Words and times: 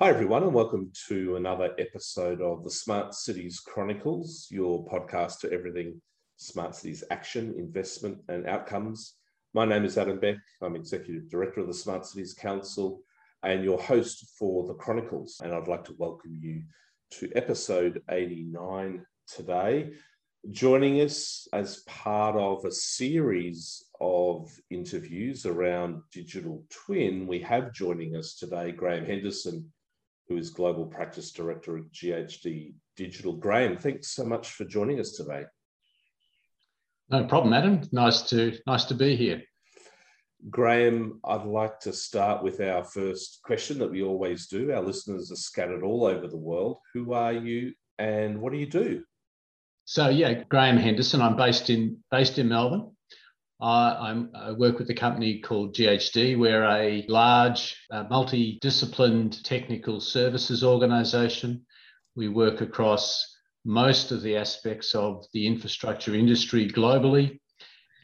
Hi, 0.00 0.10
everyone, 0.10 0.44
and 0.44 0.54
welcome 0.54 0.92
to 1.08 1.34
another 1.34 1.74
episode 1.76 2.40
of 2.40 2.62
the 2.62 2.70
Smart 2.70 3.14
Cities 3.14 3.58
Chronicles, 3.58 4.46
your 4.48 4.86
podcast 4.86 5.40
to 5.40 5.52
everything 5.52 6.00
smart 6.36 6.76
cities 6.76 7.02
action, 7.10 7.52
investment, 7.58 8.18
and 8.28 8.46
outcomes. 8.46 9.14
My 9.54 9.64
name 9.64 9.84
is 9.84 9.98
Adam 9.98 10.20
Beck. 10.20 10.36
I'm 10.62 10.76
Executive 10.76 11.28
Director 11.28 11.62
of 11.62 11.66
the 11.66 11.74
Smart 11.74 12.06
Cities 12.06 12.32
Council 12.32 13.02
and 13.42 13.64
your 13.64 13.76
host 13.76 14.24
for 14.38 14.68
the 14.68 14.74
Chronicles. 14.74 15.40
And 15.42 15.52
I'd 15.52 15.66
like 15.66 15.82
to 15.86 15.96
welcome 15.98 16.38
you 16.40 16.62
to 17.14 17.32
episode 17.34 18.00
89 18.08 19.04
today. 19.26 19.94
Joining 20.52 21.00
us 21.00 21.48
as 21.52 21.82
part 21.88 22.36
of 22.36 22.64
a 22.64 22.70
series 22.70 23.84
of 24.00 24.48
interviews 24.70 25.44
around 25.44 26.02
digital 26.12 26.62
twin, 26.70 27.26
we 27.26 27.40
have 27.40 27.72
joining 27.72 28.14
us 28.14 28.36
today 28.36 28.70
Graham 28.70 29.04
Henderson 29.04 29.72
who 30.28 30.36
is 30.36 30.50
Global 30.50 30.86
Practice 30.86 31.32
Director 31.32 31.78
at 31.78 31.90
GHD 31.92 32.74
Digital. 32.96 33.32
Graham, 33.32 33.76
thanks 33.76 34.08
so 34.12 34.24
much 34.24 34.50
for 34.50 34.64
joining 34.64 35.00
us 35.00 35.12
today. 35.12 35.44
No 37.10 37.24
problem, 37.24 37.54
Adam. 37.54 37.80
Nice 37.92 38.22
to 38.30 38.58
nice 38.66 38.84
to 38.86 38.94
be 38.94 39.16
here. 39.16 39.42
Graham, 40.50 41.20
I'd 41.24 41.46
like 41.46 41.80
to 41.80 41.92
start 41.92 42.44
with 42.44 42.60
our 42.60 42.84
first 42.84 43.40
question 43.42 43.78
that 43.78 43.90
we 43.90 44.02
always 44.02 44.46
do. 44.46 44.72
Our 44.72 44.82
listeners 44.82 45.32
are 45.32 45.36
scattered 45.36 45.82
all 45.82 46.04
over 46.04 46.28
the 46.28 46.36
world. 46.36 46.78
Who 46.94 47.12
are 47.14 47.32
you 47.32 47.72
and 47.98 48.40
what 48.40 48.52
do 48.52 48.58
you 48.58 48.66
do? 48.66 49.02
So 49.84 50.10
yeah, 50.10 50.44
Graham 50.50 50.76
Henderson. 50.76 51.22
I'm 51.22 51.36
based 51.36 51.70
in 51.70 51.98
based 52.10 52.38
in 52.38 52.48
Melbourne. 52.48 52.90
I, 53.60 54.24
I, 54.34 54.52
work 54.52 54.78
with 54.78 54.88
a 54.90 54.94
company 54.94 55.40
called 55.40 55.74
GHD. 55.74 56.38
We're 56.38 56.64
a 56.64 57.04
large, 57.08 57.76
uh, 57.90 58.04
multidisciplined 58.04 59.42
technical 59.42 60.00
services 60.00 60.62
organisation. 60.62 61.66
We 62.14 62.28
work 62.28 62.60
across 62.60 63.36
most 63.64 64.12
of 64.12 64.22
the 64.22 64.36
aspects 64.36 64.94
of 64.94 65.26
the 65.32 65.46
infrastructure 65.46 66.14
industry 66.14 66.68
globally, 66.68 67.40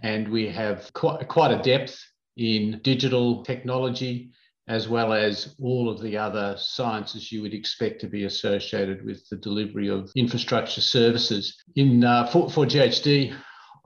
and 0.02 0.28
we 0.28 0.48
have 0.48 0.92
quite, 0.92 1.28
quite 1.28 1.52
a 1.52 1.62
depth 1.62 2.00
in 2.36 2.80
digital 2.83 3.44
technology 3.44 4.33
as 4.66 4.89
well 4.89 5.12
as 5.12 5.55
all 5.61 5.91
of 5.91 6.00
the 6.00 6.16
other 6.16 6.56
sciences 6.58 7.30
you 7.30 7.42
would 7.42 7.52
expect 7.52 8.00
to 8.00 8.08
be 8.08 8.24
associated 8.24 9.05
with 9.05 9.28
the 9.28 9.36
delivery 9.36 9.89
of 9.91 10.11
infrastructure 10.16 10.80
services. 10.80 11.62
In 11.77 12.02
uh, 12.02 12.27
for, 12.27 12.48
for 12.48 12.64
GHD, 12.64 13.36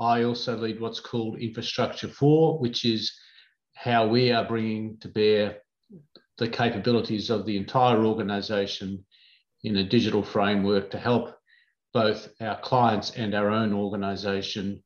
I 0.00 0.22
also 0.24 0.56
lead 0.56 0.80
what's 0.80 1.00
called 1.00 1.41
Infrastructure 1.41 2.08
4, 2.08 2.58
which 2.58 2.84
is 2.84 3.12
how 3.74 4.06
we 4.06 4.30
are 4.32 4.46
bringing 4.46 4.98
to 5.00 5.08
bear 5.08 5.58
the 6.38 6.48
capabilities 6.48 7.30
of 7.30 7.46
the 7.46 7.56
entire 7.56 8.04
organization 8.04 9.04
in 9.64 9.76
a 9.76 9.84
digital 9.84 10.22
framework 10.22 10.91
to 10.91 10.98
help 10.98 11.34
both 11.92 12.28
our 12.41 12.60
clients 12.60 13.10
and 13.12 13.34
our 13.34 13.50
own 13.50 13.72
organization 13.72 14.82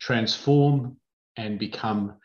transform 0.00 0.96
and 1.36 1.58
become 1.58 2.16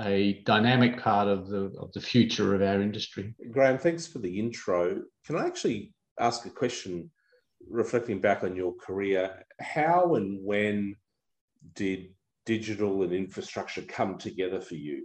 a 0.00 0.42
dynamic 0.46 1.00
part 1.00 1.26
of 1.26 1.48
the 1.48 1.72
of 1.80 1.92
the 1.92 2.00
future 2.00 2.54
of 2.54 2.62
our 2.62 2.80
industry. 2.80 3.34
Graham, 3.50 3.76
thanks 3.76 4.06
for 4.06 4.20
the 4.20 4.38
intro. 4.38 5.02
Can 5.26 5.36
I 5.36 5.46
actually 5.46 5.92
ask 6.18 6.46
a 6.46 6.50
question 6.50 7.10
reflecting 7.68 8.20
back 8.20 8.44
on 8.44 8.54
your 8.54 8.74
career? 8.74 9.44
How 9.60 10.14
and 10.14 10.38
when 10.44 10.94
did 11.74 12.10
digital 12.46 13.02
and 13.02 13.12
infrastructure 13.12 13.82
come 13.82 14.18
together 14.18 14.60
for 14.60 14.74
you? 14.74 15.04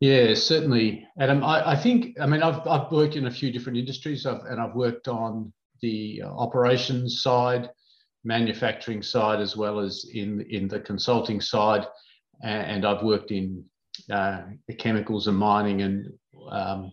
Yeah, 0.00 0.34
certainly, 0.34 1.06
Adam. 1.18 1.44
I, 1.44 1.72
I 1.72 1.76
think, 1.76 2.18
I 2.20 2.26
mean, 2.26 2.42
I've, 2.42 2.66
I've 2.66 2.90
worked 2.90 3.16
in 3.16 3.26
a 3.26 3.30
few 3.30 3.52
different 3.52 3.78
industries 3.78 4.24
I've, 4.24 4.40
and 4.48 4.60
I've 4.60 4.74
worked 4.74 5.08
on 5.08 5.52
the 5.82 6.22
operations 6.24 7.22
side, 7.22 7.68
manufacturing 8.24 9.02
side, 9.02 9.40
as 9.40 9.56
well 9.56 9.78
as 9.78 10.06
in, 10.14 10.40
in 10.48 10.68
the 10.68 10.80
consulting 10.80 11.40
side. 11.40 11.86
And 12.42 12.86
I've 12.86 13.02
worked 13.02 13.30
in 13.30 13.62
uh, 14.10 14.42
chemicals 14.78 15.26
and 15.26 15.36
mining 15.36 15.82
and 15.82 16.06
um, 16.50 16.92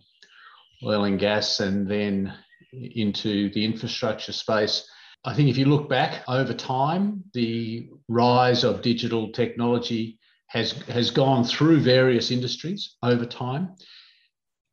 oil 0.84 1.04
and 1.04 1.18
gas, 1.18 1.60
and 1.60 1.90
then 1.90 2.34
into 2.72 3.50
the 3.54 3.64
infrastructure 3.64 4.32
space. 4.32 4.86
I 5.24 5.34
think 5.34 5.48
if 5.48 5.58
you 5.58 5.66
look 5.66 5.88
back 5.88 6.22
over 6.28 6.54
time, 6.54 7.24
the 7.34 7.88
rise 8.08 8.64
of 8.64 8.82
digital 8.82 9.32
technology 9.32 10.18
has, 10.46 10.72
has 10.88 11.10
gone 11.10 11.44
through 11.44 11.80
various 11.80 12.30
industries 12.30 12.96
over 13.02 13.26
time. 13.26 13.74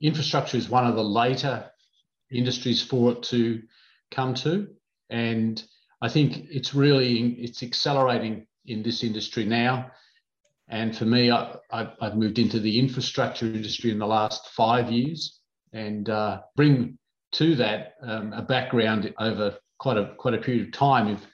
Infrastructure 0.02 0.58
is 0.58 0.70
one 0.70 0.86
of 0.86 0.96
the 0.96 1.04
later 1.04 1.70
industries 2.32 2.82
for 2.82 3.14
it 3.14 3.24
to 3.24 3.62
come 4.12 4.34
to. 4.36 4.68
And 5.10 5.62
I 6.02 6.10
think 6.10 6.48
it's 6.50 6.74
really, 6.74 7.34
it's 7.34 7.64
accelerating 7.64 8.48
in 8.66 8.84
this 8.84 9.04
industry 9.04 9.46
now. 9.46 9.92
And 10.68 10.96
for 10.96 11.06
me, 11.06 11.32
I, 11.32 11.58
have 11.72 12.16
moved 12.16 12.40
into 12.40 12.60
the 12.60 12.80
infrastructure 12.80 13.46
industry 13.46 13.92
in 13.92 14.00
the 14.00 14.08
last 14.08 14.48
five 14.50 14.92
years 14.92 15.40
and 15.74 16.10
uh, 16.10 16.42
bring 16.56 16.98
to 17.34 17.56
that 17.56 17.96
um, 18.02 18.34
a 18.34 18.42
background 18.42 19.14
over 19.20 19.58
quite 19.80 19.98
a 19.98 20.14
quite 20.18 20.34
a 20.34 20.40
period 20.40 20.68
of 20.68 20.74
time 20.74 21.08
of, 21.08 21.26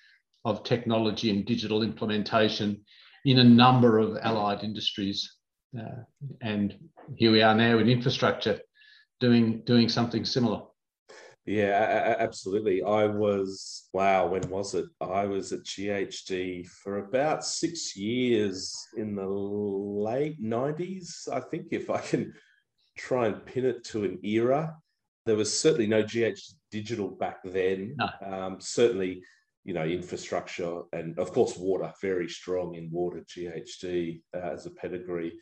of 0.45 0.63
technology 0.63 1.29
and 1.29 1.45
digital 1.45 1.83
implementation 1.83 2.81
in 3.25 3.39
a 3.39 3.43
number 3.43 3.99
of 3.99 4.17
allied 4.21 4.63
industries. 4.63 5.37
Uh, 5.77 6.03
and 6.41 6.77
here 7.15 7.31
we 7.31 7.41
are 7.41 7.55
now 7.55 7.77
in 7.77 7.87
infrastructure 7.89 8.59
doing 9.19 9.61
doing 9.65 9.87
something 9.87 10.25
similar. 10.25 10.61
Yeah, 11.45 12.15
absolutely. 12.19 12.83
I 12.83 13.05
was, 13.05 13.89
wow, 13.93 14.27
when 14.27 14.47
was 14.49 14.75
it? 14.75 14.85
I 15.01 15.25
was 15.25 15.51
at 15.51 15.63
GHD 15.63 16.67
for 16.67 16.99
about 16.99 17.43
six 17.43 17.97
years 17.97 18.75
in 18.95 19.15
the 19.15 19.25
late 19.25 20.41
90s, 20.41 21.27
I 21.31 21.39
think, 21.39 21.67
if 21.71 21.89
I 21.89 21.99
can 21.99 22.33
try 22.95 23.27
and 23.27 23.43
pin 23.43 23.65
it 23.65 23.83
to 23.85 24.03
an 24.03 24.19
era. 24.23 24.75
There 25.25 25.35
was 25.35 25.57
certainly 25.57 25.87
no 25.87 26.03
GH 26.03 26.39
digital 26.71 27.09
back 27.09 27.37
then. 27.43 27.95
No. 27.97 28.09
Um, 28.25 28.57
certainly, 28.59 29.23
you 29.63 29.73
know, 29.73 29.83
infrastructure 29.83 30.81
and 30.93 31.17
of 31.19 31.31
course 31.31 31.57
water, 31.57 31.93
very 32.01 32.27
strong 32.27 32.75
in 32.75 32.89
water 32.91 33.23
GHD 33.27 34.21
uh, 34.35 34.39
as 34.39 34.65
a 34.65 34.71
pedigree. 34.71 35.33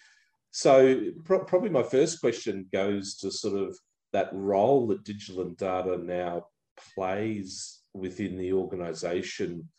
So 0.51 1.01
pro- 1.23 1.45
probably 1.45 1.69
my 1.69 1.83
first 1.83 2.19
question 2.19 2.67
goes 2.73 3.15
to 3.17 3.31
sort 3.31 3.61
of 3.61 3.77
that 4.11 4.29
role 4.33 4.87
that 4.87 5.03
digital 5.03 5.41
and 5.41 5.55
data 5.55 5.97
now 5.97 6.47
plays 6.95 7.81
within 7.93 8.37
the 8.37 8.53
organization, 8.53 9.69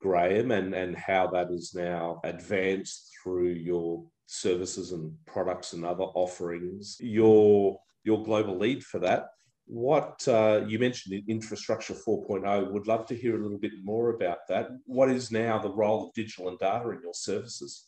Graham, 0.00 0.50
and, 0.52 0.74
and 0.74 0.96
how 0.96 1.28
that 1.28 1.50
is 1.50 1.74
now 1.74 2.20
advanced 2.24 3.10
through 3.22 3.50
your 3.52 4.04
services 4.26 4.92
and 4.92 5.12
products 5.26 5.72
and 5.72 5.84
other 5.84 6.04
offerings. 6.04 6.98
Your 7.00 7.80
your 8.04 8.22
global 8.22 8.56
lead 8.56 8.84
for 8.84 9.00
that 9.00 9.26
what 9.68 10.26
uh, 10.26 10.62
you 10.66 10.78
mentioned 10.78 11.14
in 11.14 11.24
infrastructure 11.28 11.94
4.0 11.94 12.72
would 12.72 12.86
love 12.86 13.06
to 13.06 13.14
hear 13.14 13.38
a 13.38 13.42
little 13.42 13.58
bit 13.58 13.72
more 13.84 14.10
about 14.10 14.38
that. 14.48 14.68
What 14.86 15.10
is 15.10 15.30
now 15.30 15.58
the 15.58 15.70
role 15.70 16.06
of 16.06 16.14
digital 16.14 16.48
and 16.48 16.58
data 16.58 16.88
in 16.90 17.00
your 17.02 17.14
services? 17.14 17.84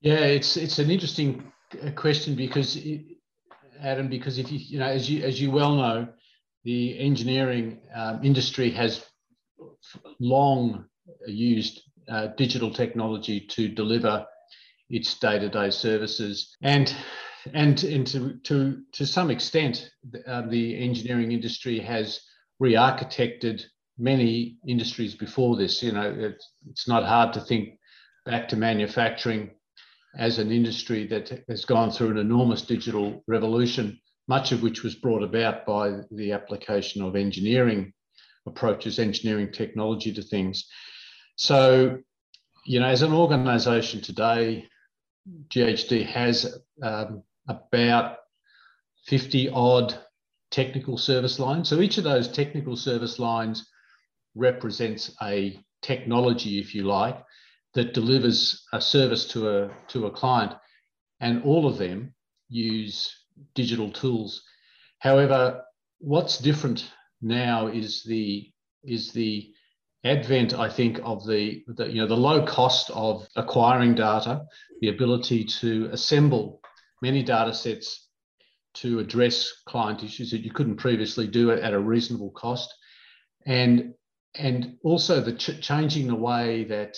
Yeah 0.00 0.24
it's 0.24 0.56
it's 0.56 0.78
an 0.78 0.90
interesting 0.90 1.52
uh, 1.82 1.90
question 1.90 2.34
because 2.34 2.78
adam 3.80 4.08
because 4.08 4.38
if 4.38 4.50
you 4.50 4.58
you 4.58 4.78
know 4.78 4.86
as 4.86 5.10
you 5.10 5.22
as 5.22 5.40
you 5.40 5.50
well 5.50 5.74
know 5.74 6.08
the 6.64 6.98
engineering 6.98 7.80
um, 7.94 8.20
industry 8.24 8.70
has 8.70 9.04
long 10.18 10.84
used 11.26 11.82
uh, 12.08 12.28
digital 12.36 12.72
technology 12.72 13.40
to 13.40 13.68
deliver 13.68 14.26
its 14.88 15.18
day-to-day 15.18 15.70
services. 15.70 16.56
And 16.62 16.94
and, 17.52 17.82
and 17.84 18.06
to, 18.08 18.38
to, 18.44 18.82
to 18.92 19.06
some 19.06 19.30
extent, 19.30 19.90
uh, 20.26 20.42
the 20.42 20.82
engineering 20.82 21.32
industry 21.32 21.78
has 21.80 22.20
re-architected 22.58 23.62
many 23.98 24.58
industries 24.66 25.14
before 25.14 25.56
this. 25.56 25.82
You 25.82 25.92
know, 25.92 26.14
it's, 26.16 26.52
it's 26.70 26.88
not 26.88 27.04
hard 27.04 27.32
to 27.34 27.40
think 27.40 27.78
back 28.26 28.48
to 28.48 28.56
manufacturing 28.56 29.50
as 30.18 30.38
an 30.38 30.50
industry 30.50 31.06
that 31.06 31.44
has 31.48 31.64
gone 31.64 31.90
through 31.90 32.10
an 32.10 32.18
enormous 32.18 32.62
digital 32.62 33.22
revolution, 33.26 33.98
much 34.28 34.52
of 34.52 34.62
which 34.62 34.82
was 34.82 34.94
brought 34.94 35.22
about 35.22 35.64
by 35.64 36.00
the 36.10 36.32
application 36.32 37.02
of 37.02 37.16
engineering 37.16 37.92
approaches, 38.46 38.98
engineering 38.98 39.52
technology 39.52 40.12
to 40.12 40.22
things. 40.22 40.66
So, 41.36 41.98
you 42.66 42.80
know, 42.80 42.86
as 42.86 43.02
an 43.02 43.12
organization 43.12 44.00
today, 44.00 44.66
GHD 45.48 46.06
has 46.06 46.58
um, 46.82 47.22
about 47.50 48.16
50 49.06 49.50
odd 49.50 49.98
technical 50.50 50.96
service 50.96 51.38
lines. 51.38 51.68
So 51.68 51.80
each 51.80 51.98
of 51.98 52.04
those 52.04 52.28
technical 52.28 52.76
service 52.76 53.18
lines 53.18 53.68
represents 54.34 55.14
a 55.22 55.58
technology, 55.82 56.58
if 56.58 56.74
you 56.74 56.84
like, 56.84 57.22
that 57.74 57.94
delivers 57.94 58.64
a 58.72 58.80
service 58.80 59.26
to 59.28 59.48
a, 59.48 59.70
to 59.88 60.06
a 60.06 60.10
client. 60.10 60.52
And 61.20 61.42
all 61.44 61.66
of 61.66 61.78
them 61.78 62.14
use 62.48 63.14
digital 63.54 63.90
tools. 63.90 64.42
However, 64.98 65.62
what's 65.98 66.38
different 66.38 66.90
now 67.20 67.68
is 67.68 68.02
the 68.04 68.50
is 68.82 69.12
the 69.12 69.52
advent, 70.04 70.54
I 70.54 70.70
think, 70.70 71.00
of 71.04 71.26
the, 71.26 71.62
the 71.68 71.86
you 71.86 72.00
know 72.00 72.06
the 72.06 72.16
low 72.16 72.44
cost 72.46 72.90
of 72.90 73.28
acquiring 73.36 73.94
data, 73.94 74.46
the 74.80 74.88
ability 74.88 75.44
to 75.60 75.90
assemble 75.92 76.59
many 77.00 77.22
data 77.22 77.52
sets 77.54 78.08
to 78.74 79.00
address 79.00 79.52
client 79.66 80.04
issues 80.04 80.30
that 80.30 80.42
you 80.42 80.52
couldn't 80.52 80.76
previously 80.76 81.26
do 81.26 81.50
at 81.50 81.72
a 81.72 81.78
reasonable 81.78 82.30
cost, 82.30 82.72
and 83.46 83.94
and 84.36 84.76
also 84.84 85.20
the 85.20 85.32
ch- 85.32 85.60
changing 85.60 86.06
the 86.06 86.14
way 86.14 86.64
that 86.64 86.96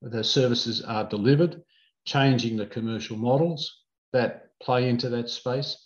the 0.00 0.24
services 0.24 0.82
are 0.82 1.08
delivered, 1.08 1.62
changing 2.06 2.56
the 2.56 2.66
commercial 2.66 3.16
models 3.16 3.82
that 4.12 4.46
play 4.62 4.88
into 4.88 5.10
that 5.10 5.28
space. 5.28 5.76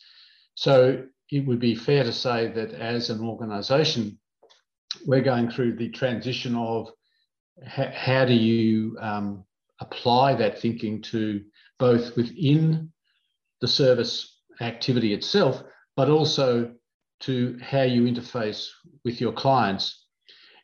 So 0.55 1.05
it 1.31 1.46
would 1.46 1.58
be 1.58 1.75
fair 1.75 2.05
to 2.05 2.12
say 2.12 2.46
that 2.49 2.72
as 2.72 3.10
an 3.10 3.20
organisation, 3.20 4.19
we're 5.05 5.20
going 5.20 5.50
through 5.50 5.76
the 5.76 5.88
transition 5.88 6.55
of 6.55 6.90
how 7.67 8.25
do 8.25 8.34
you 8.34 8.96
um, 9.00 9.44
apply 9.81 10.34
that 10.34 10.60
thinking 10.60 11.02
to 11.02 11.43
both 11.78 12.17
within 12.17 12.93
the 13.64 13.69
service 13.69 14.43
activity 14.61 15.14
itself, 15.14 15.62
but 15.96 16.11
also 16.11 16.70
to 17.20 17.58
how 17.62 17.81
you 17.81 18.02
interface 18.02 18.69
with 19.06 19.22
your 19.22 19.32
clients. 19.32 20.05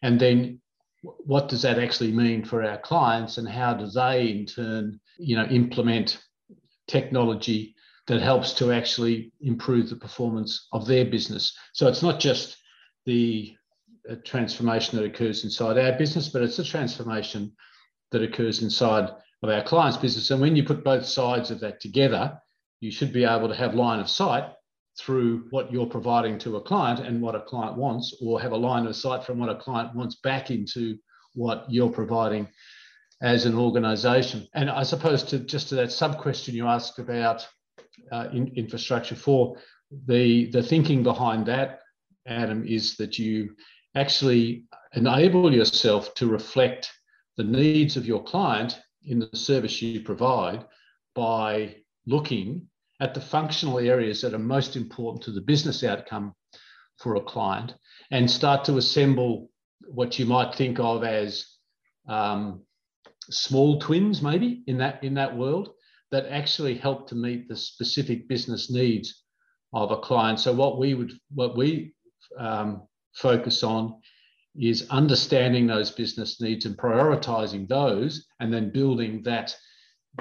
And 0.02 0.20
then 0.20 0.60
what 1.00 1.48
does 1.48 1.62
that 1.62 1.78
actually 1.78 2.12
mean 2.12 2.44
for 2.44 2.62
our 2.62 2.76
clients 2.76 3.38
and 3.38 3.48
how 3.48 3.72
do 3.72 3.86
they 3.86 4.28
in 4.28 4.44
turn, 4.44 5.00
you 5.16 5.34
know, 5.34 5.46
implement 5.46 6.22
technology 6.88 7.74
that 8.06 8.20
helps 8.20 8.52
to 8.52 8.70
actually 8.70 9.32
improve 9.40 9.88
the 9.88 9.96
performance 9.96 10.68
of 10.72 10.86
their 10.86 11.06
business. 11.06 11.56
So 11.72 11.88
it's 11.88 12.02
not 12.02 12.20
just 12.20 12.58
the 13.06 13.56
uh, 14.10 14.16
transformation 14.26 14.98
that 14.98 15.06
occurs 15.06 15.44
inside 15.44 15.78
our 15.78 15.96
business, 15.96 16.28
but 16.28 16.42
it's 16.42 16.58
a 16.58 16.64
transformation 16.64 17.52
that 18.10 18.22
occurs 18.22 18.60
inside 18.60 19.08
of 19.42 19.48
our 19.48 19.62
client's 19.62 19.96
business. 19.96 20.30
And 20.30 20.42
when 20.42 20.54
you 20.54 20.64
put 20.64 20.84
both 20.84 21.06
sides 21.06 21.50
of 21.50 21.60
that 21.60 21.80
together, 21.80 22.38
you 22.80 22.90
should 22.90 23.12
be 23.12 23.24
able 23.24 23.48
to 23.48 23.54
have 23.54 23.74
line 23.74 24.00
of 24.00 24.08
sight 24.08 24.44
through 24.98 25.46
what 25.50 25.72
you're 25.72 25.86
providing 25.86 26.38
to 26.38 26.56
a 26.56 26.60
client 26.60 27.00
and 27.00 27.22
what 27.22 27.34
a 27.34 27.40
client 27.40 27.76
wants, 27.76 28.16
or 28.20 28.40
have 28.40 28.52
a 28.52 28.56
line 28.56 28.86
of 28.86 28.96
sight 28.96 29.24
from 29.24 29.38
what 29.38 29.48
a 29.48 29.54
client 29.54 29.94
wants 29.94 30.16
back 30.16 30.50
into 30.50 30.98
what 31.34 31.64
you're 31.68 31.90
providing 31.90 32.48
as 33.22 33.44
an 33.44 33.54
organization. 33.54 34.46
And 34.54 34.70
I 34.70 34.82
suppose 34.82 35.22
to 35.24 35.38
just 35.38 35.68
to 35.68 35.74
that 35.76 35.92
sub 35.92 36.18
question 36.18 36.54
you 36.54 36.66
asked 36.66 36.98
about 36.98 37.46
uh, 38.10 38.28
in, 38.32 38.48
infrastructure 38.56 39.14
for 39.14 39.56
the 40.06 40.50
the 40.50 40.62
thinking 40.62 41.02
behind 41.02 41.46
that, 41.46 41.80
Adam, 42.26 42.66
is 42.66 42.96
that 42.96 43.18
you 43.18 43.54
actually 43.94 44.64
enable 44.94 45.52
yourself 45.52 46.14
to 46.14 46.26
reflect 46.26 46.90
the 47.36 47.44
needs 47.44 47.96
of 47.96 48.06
your 48.06 48.22
client 48.22 48.80
in 49.04 49.18
the 49.18 49.36
service 49.36 49.80
you 49.80 50.00
provide 50.00 50.64
by 51.14 51.74
looking 52.06 52.68
at 53.00 53.14
the 53.14 53.20
functional 53.20 53.78
areas 53.78 54.20
that 54.20 54.34
are 54.34 54.38
most 54.38 54.76
important 54.76 55.22
to 55.24 55.32
the 55.32 55.40
business 55.40 55.82
outcome 55.82 56.34
for 56.98 57.16
a 57.16 57.20
client 57.20 57.74
and 58.10 58.30
start 58.30 58.64
to 58.64 58.76
assemble 58.76 59.50
what 59.86 60.18
you 60.18 60.26
might 60.26 60.54
think 60.54 60.78
of 60.78 61.02
as 61.02 61.46
um, 62.08 62.62
small 63.30 63.78
twins 63.78 64.20
maybe 64.22 64.62
in 64.66 64.78
that 64.78 65.02
in 65.02 65.14
that 65.14 65.36
world 65.36 65.70
that 66.10 66.26
actually 66.26 66.74
help 66.74 67.08
to 67.08 67.14
meet 67.14 67.48
the 67.48 67.56
specific 67.56 68.28
business 68.28 68.70
needs 68.70 69.22
of 69.72 69.92
a 69.92 69.98
client. 69.98 70.40
So 70.40 70.52
what 70.52 70.78
we 70.78 70.94
would 70.94 71.12
what 71.32 71.56
we 71.56 71.94
um, 72.38 72.82
focus 73.14 73.62
on 73.62 74.00
is 74.56 74.88
understanding 74.90 75.66
those 75.66 75.90
business 75.92 76.40
needs 76.40 76.66
and 76.66 76.76
prioritizing 76.76 77.68
those 77.68 78.26
and 78.40 78.52
then 78.52 78.72
building 78.72 79.22
that 79.22 79.54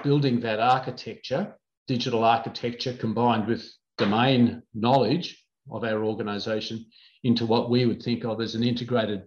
building 0.04 0.40
that 0.40 0.60
architecture 0.60 1.56
digital 1.90 2.24
architecture 2.24 2.94
combined 2.94 3.48
with 3.48 3.68
domain 3.98 4.62
knowledge 4.76 5.44
of 5.72 5.84
our 5.84 6.04
organization 6.06 6.86
into 7.24 7.48
what 7.48 7.72
we 7.72 7.88
would 7.88 8.04
think 8.04 8.24
of 8.24 8.40
as 8.40 8.54
an 8.54 8.64
integrated 8.64 9.24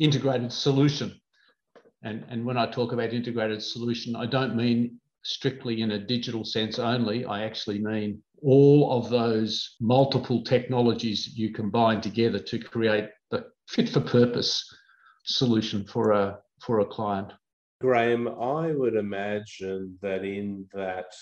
integrated 0.00 0.52
solution. 0.52 1.14
And, 2.02 2.24
and 2.28 2.44
when 2.44 2.56
I 2.56 2.66
talk 2.66 2.92
about 2.92 3.12
integrated 3.12 3.62
solution, 3.62 4.16
I 4.16 4.26
don't 4.26 4.56
mean 4.56 4.98
strictly 5.22 5.82
in 5.82 5.92
a 5.92 6.04
digital 6.14 6.44
sense 6.44 6.80
only. 6.80 7.24
I 7.24 7.44
actually 7.44 7.78
mean 7.78 8.20
all 8.42 8.98
of 8.98 9.08
those 9.08 9.76
multiple 9.80 10.42
technologies 10.42 11.28
you 11.36 11.52
combine 11.52 12.00
together 12.00 12.40
to 12.40 12.58
create 12.58 13.08
the 13.30 13.46
fit 13.68 13.88
for 13.88 14.00
purpose 14.00 14.52
solution 15.24 15.84
for 15.84 16.10
a 16.10 16.38
for 16.60 16.80
a 16.80 16.86
client. 16.96 17.30
Graham, 17.80 18.26
I 18.26 18.72
would 18.72 18.96
imagine 18.96 19.96
that 20.02 20.24
in 20.24 20.66
that 20.74 21.12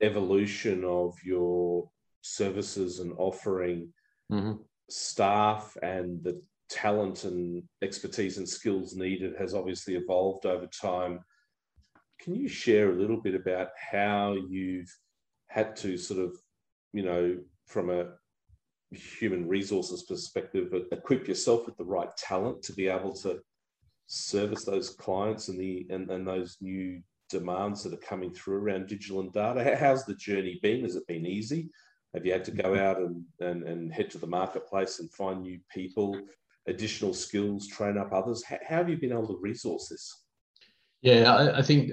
evolution 0.00 0.84
of 0.84 1.14
your 1.24 1.88
services 2.22 3.00
and 3.00 3.12
offering 3.18 3.92
mm-hmm. 4.30 4.52
staff 4.88 5.76
and 5.82 6.22
the 6.22 6.40
talent 6.68 7.24
and 7.24 7.62
expertise 7.82 8.38
and 8.38 8.48
skills 8.48 8.94
needed 8.96 9.34
has 9.38 9.54
obviously 9.54 9.94
evolved 9.94 10.46
over 10.46 10.66
time. 10.66 11.20
Can 12.20 12.34
you 12.34 12.48
share 12.48 12.90
a 12.90 12.96
little 12.96 13.20
bit 13.20 13.34
about 13.34 13.68
how 13.78 14.36
you've 14.48 14.92
had 15.48 15.76
to 15.76 15.96
sort 15.96 16.20
of, 16.20 16.36
you 16.92 17.02
know, 17.02 17.38
from 17.66 17.90
a 17.90 18.06
human 18.90 19.48
resources 19.48 20.04
perspective, 20.04 20.72
equip 20.92 21.28
yourself 21.28 21.66
with 21.66 21.76
the 21.76 21.84
right 21.84 22.14
talent 22.16 22.62
to 22.62 22.72
be 22.72 22.88
able 22.88 23.12
to 23.12 23.40
service 24.06 24.64
those 24.64 24.90
clients 24.90 25.48
and 25.48 25.58
the 25.58 25.86
and, 25.90 26.10
and 26.10 26.26
those 26.26 26.56
new 26.60 27.02
demands 27.28 27.82
that 27.82 27.92
are 27.92 28.08
coming 28.08 28.32
through 28.32 28.56
around 28.56 28.86
digital 28.86 29.20
and 29.20 29.32
data? 29.32 29.76
How's 29.78 30.04
the 30.04 30.14
journey 30.14 30.58
been? 30.62 30.82
Has 30.82 30.96
it 30.96 31.06
been 31.06 31.26
easy? 31.26 31.70
Have 32.14 32.24
you 32.24 32.32
had 32.32 32.44
to 32.46 32.50
go 32.50 32.78
out 32.78 32.98
and, 32.98 33.24
and, 33.40 33.62
and 33.64 33.92
head 33.92 34.10
to 34.10 34.18
the 34.18 34.26
marketplace 34.26 35.00
and 35.00 35.10
find 35.12 35.42
new 35.42 35.58
people, 35.72 36.18
additional 36.66 37.12
skills, 37.12 37.66
train 37.66 37.98
up 37.98 38.12
others? 38.12 38.42
How, 38.44 38.58
how 38.66 38.76
have 38.76 38.88
you 38.88 38.96
been 38.96 39.12
able 39.12 39.28
to 39.28 39.38
resource 39.40 39.88
this? 39.88 40.22
Yeah, 41.02 41.32
I, 41.32 41.58
I 41.58 41.62
think 41.62 41.90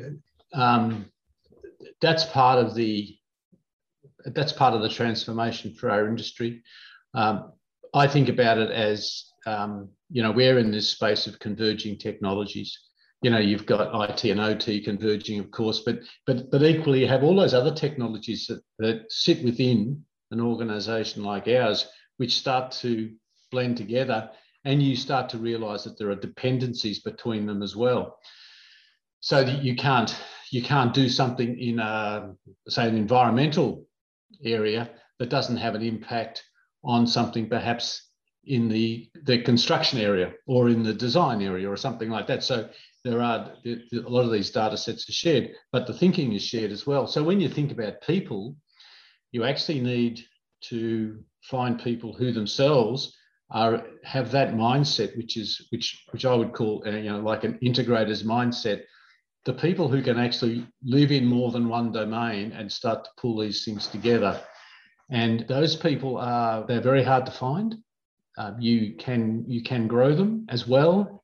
um, 0.53 1.05
that's 2.01 2.25
part 2.25 2.63
of 2.63 2.75
the 2.75 3.15
that's 4.25 4.53
part 4.53 4.73
of 4.73 4.81
the 4.81 4.89
transformation 4.89 5.73
for 5.73 5.91
our 5.91 6.07
industry. 6.07 6.63
Um, 7.13 7.51
I 7.93 8.07
think 8.07 8.29
about 8.29 8.57
it 8.57 8.71
as 8.71 9.25
um, 9.45 9.89
you 10.09 10.23
know 10.23 10.31
we're 10.31 10.57
in 10.57 10.71
this 10.71 10.89
space 10.89 11.27
of 11.27 11.39
converging 11.39 11.97
technologies 11.97 12.77
you 13.23 13.29
know 13.29 13.39
you've 13.39 13.65
got 13.65 14.09
IT 14.09 14.25
and 14.25 14.39
OT 14.39 14.81
converging, 14.81 15.39
of 15.39 15.49
course, 15.49 15.79
but 15.79 15.99
but 16.27 16.51
but 16.51 16.61
equally 16.61 16.99
you 16.99 17.07
have 17.07 17.23
all 17.23 17.35
those 17.35 17.53
other 17.53 17.73
technologies 17.73 18.45
that, 18.47 18.61
that 18.79 19.05
sit 19.09 19.43
within 19.43 20.03
an 20.31 20.41
organisation 20.41 21.23
like 21.23 21.47
ours, 21.47 21.87
which 22.17 22.35
start 22.35 22.71
to 22.71 23.11
blend 23.49 23.77
together, 23.77 24.29
and 24.65 24.83
you 24.83 24.95
start 24.95 25.29
to 25.29 25.37
realise 25.37 25.85
that 25.85 25.97
there 25.97 26.09
are 26.09 26.15
dependencies 26.15 26.99
between 26.99 27.45
them 27.45 27.63
as 27.63 27.75
well. 27.75 28.19
So 29.21 29.41
that 29.41 29.63
you 29.63 29.75
can't 29.77 30.13
you 30.51 30.61
can't 30.61 30.93
do 30.93 31.07
something 31.07 31.57
in 31.57 31.79
a 31.79 32.33
say 32.67 32.89
an 32.89 32.97
environmental 32.97 33.87
area 34.43 34.91
that 35.19 35.29
doesn't 35.29 35.57
have 35.57 35.75
an 35.75 35.81
impact 35.81 36.43
on 36.83 37.07
something 37.07 37.47
perhaps 37.47 38.09
in 38.45 38.67
the 38.67 39.09
the 39.23 39.41
construction 39.43 39.99
area 39.99 40.33
or 40.45 40.67
in 40.67 40.83
the 40.83 40.93
design 40.93 41.41
area 41.41 41.69
or 41.69 41.77
something 41.77 42.09
like 42.09 42.27
that. 42.27 42.43
So 42.43 42.69
there 43.03 43.21
are 43.21 43.51
a 43.65 44.09
lot 44.09 44.23
of 44.23 44.31
these 44.31 44.49
data 44.49 44.77
sets 44.77 45.09
are 45.09 45.13
shared, 45.13 45.51
but 45.71 45.85
the 45.87 45.93
thinking 45.93 46.33
is 46.33 46.43
shared 46.43 46.71
as 46.71 46.87
well. 46.87 47.05
So 47.05 47.23
when 47.23 47.41
you 47.41 47.49
think 47.49 47.71
about 47.71 48.01
people, 48.01 48.55
you 49.31 49.43
actually 49.43 49.81
need 49.81 50.21
to 50.69 51.19
find 51.41 51.83
people 51.83 52.13
who 52.13 52.31
themselves 52.31 53.15
are 53.51 53.85
have 54.03 54.31
that 54.31 54.53
mindset, 54.53 55.17
which 55.17 55.35
is 55.35 55.67
which 55.69 56.05
which 56.11 56.25
I 56.25 56.33
would 56.33 56.53
call 56.53 56.83
uh, 56.85 56.91
you 56.91 57.11
know 57.11 57.19
like 57.19 57.43
an 57.43 57.59
integrator's 57.61 58.23
mindset. 58.23 58.83
The 59.45 59.53
people 59.53 59.89
who 59.89 60.01
can 60.01 60.17
actually 60.17 60.65
live 60.85 61.11
in 61.11 61.25
more 61.25 61.51
than 61.51 61.67
one 61.67 61.91
domain 61.91 62.53
and 62.53 62.71
start 62.71 63.03
to 63.03 63.09
pull 63.17 63.37
these 63.37 63.65
things 63.65 63.87
together, 63.87 64.41
and 65.11 65.45
those 65.49 65.75
people 65.75 66.17
are 66.17 66.65
they're 66.65 66.79
very 66.79 67.03
hard 67.03 67.25
to 67.25 67.33
find. 67.33 67.75
Um, 68.37 68.55
you 68.61 68.95
can 68.95 69.43
you 69.45 69.61
can 69.61 69.87
grow 69.87 70.15
them 70.15 70.45
as 70.49 70.65
well 70.65 71.22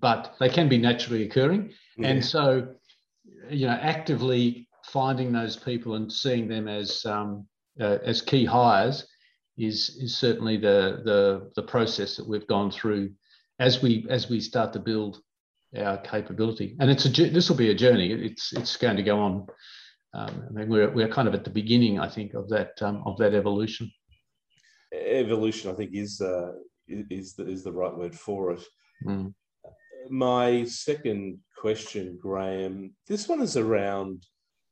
but 0.00 0.34
they 0.40 0.48
can 0.48 0.68
be 0.68 0.78
naturally 0.78 1.24
occurring. 1.24 1.72
Yeah. 1.96 2.08
And 2.08 2.24
so, 2.24 2.68
you 3.48 3.66
know, 3.66 3.78
actively 3.80 4.68
finding 4.84 5.32
those 5.32 5.56
people 5.56 5.94
and 5.94 6.12
seeing 6.12 6.48
them 6.48 6.68
as 6.68 7.04
um, 7.06 7.46
uh, 7.80 7.98
as 8.04 8.20
key 8.20 8.44
hires 8.44 9.06
is 9.56 9.96
is 10.00 10.16
certainly 10.16 10.56
the 10.56 11.02
the 11.04 11.50
the 11.54 11.62
process 11.62 12.16
that 12.16 12.28
we've 12.28 12.46
gone 12.46 12.70
through 12.70 13.10
as 13.60 13.82
we 13.82 14.06
as 14.10 14.28
we 14.28 14.40
start 14.40 14.72
to 14.72 14.80
build 14.80 15.22
our 15.76 15.98
capability. 15.98 16.76
And 16.80 16.90
it's 16.90 17.04
a 17.06 17.08
this 17.08 17.48
will 17.48 17.56
be 17.56 17.70
a 17.70 17.74
journey. 17.74 18.12
It's 18.12 18.52
it's 18.52 18.76
going 18.76 18.96
to 18.96 19.02
go 19.02 19.18
on. 19.18 19.46
Um, 20.14 20.44
I 20.48 20.52
mean, 20.52 20.68
we're 20.68 20.90
we're 20.90 21.08
kind 21.08 21.28
of 21.28 21.34
at 21.34 21.44
the 21.44 21.50
beginning, 21.50 21.98
I 21.98 22.08
think, 22.08 22.34
of 22.34 22.48
that 22.48 22.80
um, 22.82 23.02
of 23.06 23.16
that 23.18 23.34
evolution. 23.34 23.90
Evolution, 24.92 25.70
I 25.70 25.74
think, 25.74 25.90
is 25.92 26.20
uh, 26.20 26.52
is 26.88 27.34
the, 27.34 27.48
is 27.48 27.64
the 27.64 27.72
right 27.72 27.96
word 27.96 28.14
for 28.14 28.52
it. 28.52 28.62
Mm. 29.04 29.34
My 30.10 30.64
second 30.64 31.38
question, 31.56 32.18
Graham, 32.20 32.94
this 33.06 33.28
one 33.28 33.40
is 33.40 33.56
around 33.56 34.26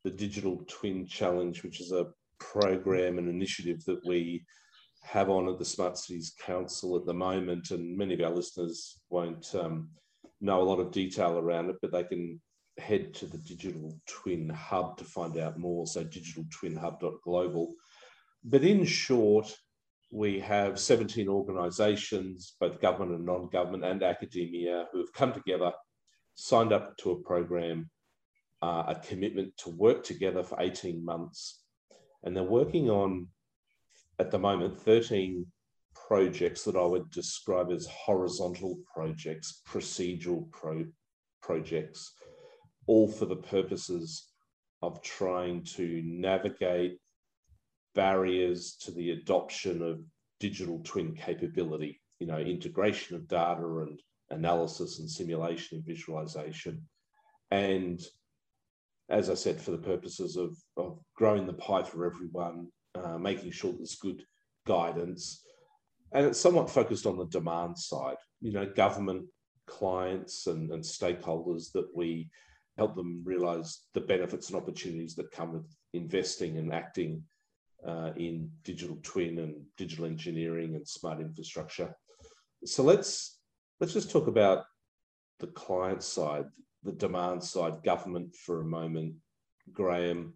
the 0.05 0.11
Digital 0.11 0.63
Twin 0.69 1.07
Challenge, 1.07 1.63
which 1.63 1.81
is 1.81 1.93
a 1.93 2.09
program 2.39 3.19
and 3.19 3.29
initiative 3.29 3.85
that 3.87 4.05
we 4.05 4.45
have 5.05 5.31
on 5.31 5.49
at 5.49 5.59
the 5.59 5.65
Smart 5.65 5.97
Cities 5.97 6.35
Council 6.41 6.97
at 6.97 7.07
the 7.07 7.15
moment. 7.15 7.71
And 7.71 7.97
many 7.97 8.15
of 8.15 8.21
our 8.21 8.31
listeners 8.31 9.01
won't 9.11 9.55
um, 9.55 9.91
know 10.41 10.61
a 10.61 10.65
lot 10.65 10.81
of 10.81 10.91
detail 10.91 11.39
around 11.39 11.71
it, 11.71 11.77
but 11.81 11.93
they 11.93 12.05
can 12.05 12.41
head 12.79 13.15
to 13.15 13.27
the 13.27 13.39
Digital 13.39 13.99
Twin 14.07 14.49
Hub 14.49 14.99
to 14.99 15.05
find 15.05 15.39
out 15.39 15.59
more. 15.59 15.87
So 15.87 16.05
digitaltwinhub.global. 16.05 17.75
But 18.45 18.65
in 18.65 18.85
short, 18.85 19.57
we 20.13 20.39
have 20.41 20.79
17 20.79 21.27
organisations, 21.27 22.55
both 22.61 22.83
government 22.83 23.13
and 23.13 23.25
non-government 23.25 23.83
and 23.83 24.03
academia, 24.03 24.87
who 24.93 24.99
have 24.99 25.13
come 25.15 25.33
together, 25.33 25.73
signed 26.35 26.71
up 26.71 26.95
to 26.99 27.13
a 27.13 27.23
program, 27.23 27.89
uh, 28.61 28.85
a 28.89 28.95
commitment 28.95 29.57
to 29.57 29.71
work 29.71 30.05
together 30.05 30.43
for 30.43 30.61
18 30.61 31.03
months. 31.03 31.63
And 32.23 32.37
they're 32.37 32.45
working 32.45 32.91
on, 32.91 33.29
at 34.19 34.31
the 34.31 34.39
moment, 34.39 34.79
13 34.79 35.47
projects 35.95 36.63
that 36.65 36.77
I 36.77 36.85
would 36.85 37.11
describe 37.11 37.71
as 37.73 37.87
horizontal 37.87 38.79
projects, 38.95 39.63
procedural 39.67 40.51
pro 40.51 40.85
projects, 41.41 42.13
all 42.87 43.09
for 43.09 43.25
the 43.25 43.37
purposes 43.37 44.29
of 44.83 45.03
trying 45.03 45.65
to 45.65 46.03
navigate 46.05 46.99
barriers 47.95 48.77
to 48.83 48.91
the 48.91 49.11
adoption 49.11 49.83
of 49.83 50.01
digital 50.41 50.81
twin 50.85 51.15
capability, 51.15 52.01
you 52.19 52.27
know, 52.27 52.39
integration 52.39 53.17
of 53.17 53.29
data 53.29 53.65
and 53.79 54.01
analysis 54.31 54.99
and 54.99 55.11
simulation 55.11 55.79
and 55.79 55.87
visualization. 55.87 56.83
And 57.51 58.01
as 59.09 59.29
I 59.29 59.35
said, 59.35 59.61
for 59.61 59.73
the 59.73 59.79
purposes 59.79 60.37
of, 60.37 60.57
of 60.77 60.99
growing 61.15 61.47
the 61.47 61.53
pie 61.53 61.83
for 61.83 62.07
everyone, 62.07 62.69
uh, 62.95 63.19
making 63.19 63.51
sure 63.51 63.73
there's 63.73 63.97
good 63.97 64.25
guidance. 64.67 65.45
And 66.13 66.27
it's 66.27 66.41
somewhat 66.41 66.71
focused 66.71 67.07
on 67.07 67.17
the 67.17 67.27
demand 67.27 67.79
side, 67.79 68.17
you 68.41 68.53
know, 68.53 68.67
government 68.67 69.27
clients 69.67 70.47
and, 70.47 70.71
and 70.71 70.83
stakeholders 70.83 71.73
that 71.73 71.89
we 71.95 72.29
help 72.79 72.97
them 72.97 73.23
realize 73.25 73.83
the 73.95 74.01
benefits 74.01 74.49
and 74.49 74.57
opportunities 74.57 75.15
that 75.17 75.31
come 75.31 75.53
with 75.53 75.67
investing 75.93 76.59
and 76.59 76.73
acting 76.73 77.23
uh, 77.87 78.13
in 78.17 78.51
digital 78.65 78.99
twin 79.03 79.39
and 79.39 79.55
digital 79.77 80.05
engineering 80.05 80.75
and 80.75 80.87
smart 80.87 81.21
infrastructure. 81.21 81.95
So 82.65 82.83
let's 82.83 83.39
let's 83.81 83.93
just 83.93 84.11
talk 84.11 84.29
about 84.29 84.65
the 85.41 85.49
client 85.49 86.03
side, 86.03 86.47
the 86.85 86.93
demand 86.93 87.43
side, 87.43 87.83
government 87.83 88.35
for 88.35 88.61
a 88.61 88.65
moment. 88.65 89.15
Graham, 89.73 90.35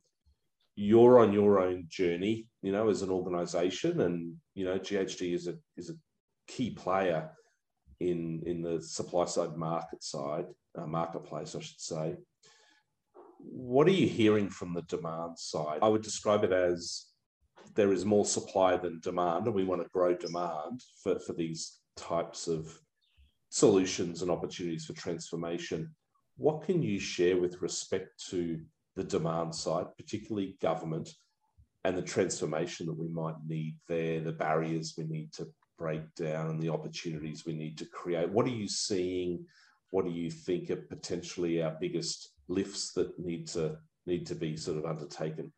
you're 0.75 1.21
on 1.21 1.33
your 1.33 1.61
own 1.61 1.87
journey, 1.89 2.49
you 2.63 2.73
know, 2.73 2.89
as 2.89 3.03
an 3.03 3.11
organisation, 3.11 4.01
and 4.01 4.35
you 4.55 4.65
know, 4.65 4.79
GHD 4.79 5.35
is 5.35 5.47
a 5.47 5.55
is 5.77 5.91
a 5.91 5.95
key 6.47 6.71
player 6.71 7.31
in 8.01 8.43
in 8.47 8.63
the 8.63 8.83
supply 8.83 9.25
side 9.25 9.57
market 9.57 10.03
side, 10.03 10.47
uh, 10.77 10.87
marketplace, 10.87 11.55
I 11.55 11.61
should 11.61 11.81
say. 11.81 12.17
What 13.39 13.87
are 13.87 13.93
you 13.93 14.09
hearing 14.09 14.51
from 14.51 14.75
the 14.75 14.83
demand 14.83 15.39
side? 15.39 15.79
I 15.83 15.89
would 15.89 16.03
describe 16.03 16.43
it 16.45 16.53
as 16.53 17.06
there 17.75 17.93
is 17.93 18.05
more 18.05 18.25
supply 18.25 18.77
than 18.77 19.01
demand, 19.01 19.47
and 19.47 19.55
we 19.55 19.65
want 19.65 19.83
to 19.83 19.89
grow 19.93 20.15
demand 20.15 20.83
for, 21.03 21.19
for 21.19 21.33
these 21.33 21.79
types 21.97 22.47
of 22.47 22.79
solutions 23.49 24.23
and 24.23 24.31
opportunities 24.31 24.85
for 24.85 24.93
transformation. 24.93 25.95
What 26.37 26.63
can 26.63 26.83
you 26.83 26.99
share 26.99 27.39
with 27.39 27.63
respect 27.63 28.23
to 28.31 28.61
the 28.95 29.05
demand 29.05 29.55
side, 29.55 29.87
particularly 29.97 30.57
government, 30.61 31.11
and 31.85 31.97
the 31.97 32.03
transformation 32.03 32.87
that 32.87 32.99
we 32.99 33.09
might 33.09 33.37
need 33.47 33.77
there, 33.89 34.21
the 34.21 34.33
barriers 34.33 34.95
we 34.99 35.05
need 35.05 35.33
to 35.35 35.47
break 35.79 36.03
down, 36.15 36.51
and 36.51 36.61
the 36.61 36.71
opportunities 36.71 37.47
we 37.47 37.55
need 37.55 37.79
to 37.79 37.87
create? 37.87 38.31
What 38.31 38.47
are 38.47 38.51
you 38.51 38.69
seeing? 38.69 39.47
What 39.91 40.05
do 40.05 40.11
you 40.11 40.31
think 40.31 40.71
are 40.71 40.77
potentially 40.77 41.63
our 41.63 41.77
biggest 41.81 42.31
lifts 42.49 42.93
that 42.95 43.19
need 43.19 43.47
to 43.49 43.79
need 44.05 44.27
to 44.27 44.35
be 44.35 44.57
sort 44.57 44.79
of 44.79 44.85
undertaken? 44.85 45.53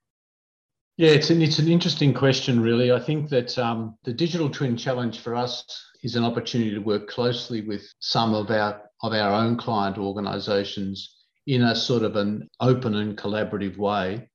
Yeah, 0.99 1.11
it's 1.11 1.31
an, 1.31 1.41
it's 1.43 1.61
an 1.61 1.69
interesting 1.69 2.13
question, 2.13 2.61
really. 2.61 2.91
I 2.91 2.99
think 2.99 3.29
that 3.29 3.57
um, 3.57 3.97
the 4.03 4.13
Digital 4.13 4.51
Twin 4.51 4.77
Challenge 4.77 5.17
for 5.21 5.37
us 5.37 5.65
is 6.03 6.17
an 6.17 6.25
opportunity 6.25 6.73
to 6.73 6.81
work 6.81 7.09
closely 7.09 7.61
with 7.61 7.83
some 8.01 8.35
of 8.35 8.51
our 8.51 8.83
of 9.05 9.13
our 9.13 9.33
own 9.33 9.57
client 9.57 9.97
organisations 9.97 11.15
in 11.47 11.63
a 11.63 11.77
sort 11.77 12.03
of 12.03 12.17
an 12.17 12.51
open 12.59 12.97
and 12.97 13.17
collaborative 13.17 13.77
way. 13.77 14.29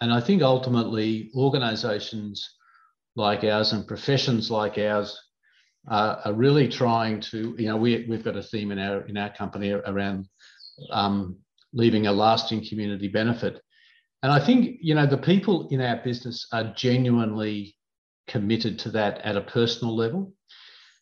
And 0.00 0.10
I 0.10 0.22
think 0.22 0.40
ultimately 0.40 1.30
organisations 1.36 2.48
like 3.14 3.44
ours 3.44 3.74
and 3.74 3.86
professions 3.86 4.50
like 4.50 4.78
ours 4.78 5.20
uh, 5.90 6.16
are 6.24 6.32
really 6.32 6.66
trying 6.66 7.20
to, 7.20 7.54
you 7.58 7.66
know, 7.66 7.76
we, 7.76 8.06
we've 8.08 8.24
got 8.24 8.38
a 8.38 8.42
theme 8.42 8.72
in 8.72 8.78
our 8.78 9.02
in 9.02 9.18
our 9.18 9.34
company 9.34 9.72
around 9.72 10.26
um, 10.92 11.36
leaving 11.74 12.06
a 12.06 12.12
lasting 12.12 12.66
community 12.66 13.08
benefit. 13.08 13.60
And 14.22 14.30
I 14.32 14.44
think, 14.44 14.78
you 14.80 14.94
know, 14.94 15.06
the 15.06 15.18
people 15.18 15.68
in 15.68 15.80
our 15.80 15.96
business 15.96 16.46
are 16.52 16.72
genuinely 16.76 17.76
committed 18.28 18.78
to 18.80 18.90
that 18.90 19.18
at 19.22 19.36
a 19.36 19.40
personal 19.40 19.96
level. 19.96 20.32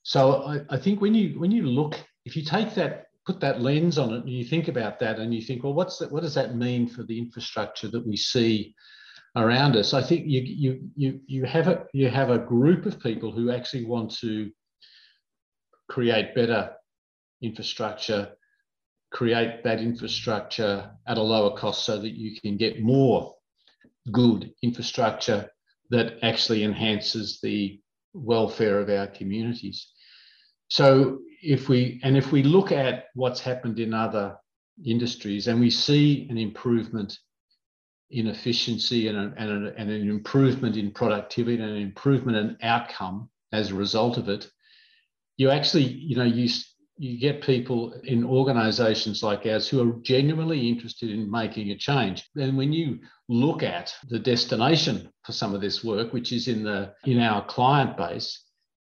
So 0.03 0.45
I, 0.45 0.61
I, 0.71 0.79
think 0.79 1.01
when 1.01 1.15
you 1.15 1.39
when 1.39 1.51
you 1.51 1.65
look, 1.65 2.01
if 2.25 2.37
you 2.37 2.43
take 2.45 2.75
that, 2.75 3.07
put 3.27 3.41
that 3.41 3.61
lens 3.61 3.99
on 3.99 4.15
it, 4.15 4.21
and 4.21 4.31
you 4.31 4.45
think 4.45 4.69
about 4.69 4.99
that, 5.01 5.19
and 5.19 5.35
you 5.35 5.43
think, 5.43 5.65
well, 5.65 5.75
what's 5.75 5.99
that? 5.99 6.11
What 6.11 6.23
does 6.23 6.35
that 6.35 6.57
mean 6.57 6.89
for 6.89 7.03
the 7.03 7.19
infrastructure 7.19 7.89
that 7.89 8.07
we 8.07 8.17
see 8.17 8.75
around 9.37 9.77
us? 9.77 9.93
I 9.93 10.03
think 10.03 10.27
you 10.27 10.41
you 10.41 10.81
you 10.97 11.21
you 11.27 11.45
have 11.45 11.69
a 11.69 11.85
you 11.93 12.09
have 12.09 12.31
a 12.31 12.39
group 12.39 12.87
of 12.87 13.01
people 13.01 13.33
who 13.33 13.51
actually 13.51 13.85
want 13.85 14.17
to 14.21 14.51
create 15.91 16.35
better 16.35 16.71
infrastructure 17.43 18.33
create 19.11 19.65
that 19.65 19.81
infrastructure 19.81 20.91
at 21.07 21.19
a 21.19 21.23
lower 21.23 21.57
cost 21.57 21.85
so 21.85 22.00
that 22.00 22.17
you 22.17 22.38
can 22.41 22.57
get 22.57 22.83
more 22.83 23.35
good 24.12 24.53
infrastructure 24.62 25.50
that 25.91 26.19
actually 26.23 26.65
enhances 26.65 27.41
the 27.41 27.81
welfare 28.12 28.81
of 28.81 28.91
our 28.91 29.07
communities. 29.07 29.88
So 30.69 31.21
if 31.43 31.69
we 31.69 32.00
and 32.03 32.17
if 32.17 32.33
we 32.33 32.43
look 32.43 32.73
at 32.73 33.07
what's 33.15 33.41
happened 33.41 33.79
in 33.79 33.95
other 33.95 34.37
industries 34.85 35.49
and 35.49 35.61
we 35.61 35.71
see 35.71 36.27
an 36.31 36.38
improvement 36.38 37.19
in 38.11 38.27
efficiency 38.27 39.09
and, 39.09 39.19
a, 39.19 39.35
and, 39.37 39.67
a, 39.67 39.75
and 39.77 39.91
an 39.91 40.09
improvement 40.09 40.77
in 40.77 40.91
productivity 40.91 41.62
and 41.62 41.73
an 41.73 41.83
improvement 41.83 42.37
in 42.37 42.57
outcome 42.62 43.29
as 43.53 43.71
a 43.71 43.75
result 43.75 44.17
of 44.17 44.29
it, 44.29 44.49
you 45.37 45.50
actually, 45.50 45.85
you 45.85 46.17
know, 46.17 46.25
you 46.25 46.49
you 46.99 47.17
get 47.19 47.43
people 47.43 47.95
in 48.05 48.25
organizations 48.25 49.23
like 49.23 49.47
ours 49.47 49.69
who 49.69 49.81
are 49.81 50.00
genuinely 50.02 50.69
interested 50.69 51.11
in 51.11 51.31
making 51.31 51.71
a 51.71 51.76
change. 51.76 52.28
And 52.37 52.57
when 52.57 52.73
you 52.73 52.99
look 53.28 53.62
at 53.62 53.95
the 54.09 54.19
destination 54.19 55.09
for 55.25 55.33
some 55.33 55.55
of 55.55 55.61
this 55.61 55.85
work, 55.85 56.12
which 56.12 56.33
is 56.33 56.49
in 56.49 56.64
the 56.64 56.93
in 57.05 57.21
our 57.21 57.45
client 57.47 57.97
base, 57.97 58.45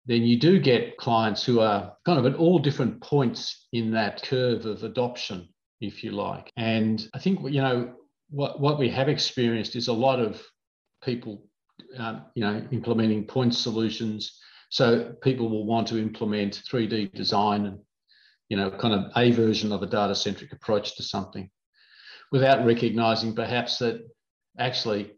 then 0.05 0.21
you 0.21 0.39
do 0.39 0.59
get 0.59 0.97
clients 0.97 1.43
who 1.43 1.59
are 1.59 1.93
kind 2.05 2.19
of 2.19 2.31
at 2.31 2.37
all 2.39 2.59
different 2.59 3.01
points 3.01 3.67
in 3.73 3.91
that 3.91 4.21
curve 4.21 4.65
of 4.65 4.83
adoption, 4.83 5.49
if 5.81 6.03
you 6.03 6.11
like. 6.11 6.51
And 6.55 7.07
I 7.15 7.19
think 7.19 7.39
you 7.51 7.61
know 7.61 7.95
what 8.29 8.59
what 8.59 8.77
we 8.77 8.89
have 8.89 9.09
experienced 9.09 9.75
is 9.75 9.87
a 9.87 9.93
lot 9.93 10.19
of 10.19 10.41
people, 11.03 11.43
um, 11.97 12.25
you 12.35 12.43
know, 12.43 12.67
implementing 12.71 13.25
point 13.25 13.55
solutions. 13.55 14.39
So 14.69 15.15
people 15.23 15.49
will 15.49 15.65
want 15.65 15.87
to 15.87 15.97
implement 15.97 16.61
3D 16.69 17.13
design 17.13 17.65
and 17.65 17.79
you 18.49 18.57
know, 18.57 18.71
kind 18.71 18.93
of 18.93 19.11
a 19.15 19.31
version 19.31 19.71
of 19.71 19.81
a 19.81 19.87
data 19.87 20.15
centric 20.15 20.51
approach 20.53 20.95
to 20.95 21.03
something 21.03 21.49
without 22.31 22.65
recognizing 22.65 23.35
perhaps 23.35 23.77
that 23.77 24.01
actually 24.59 25.11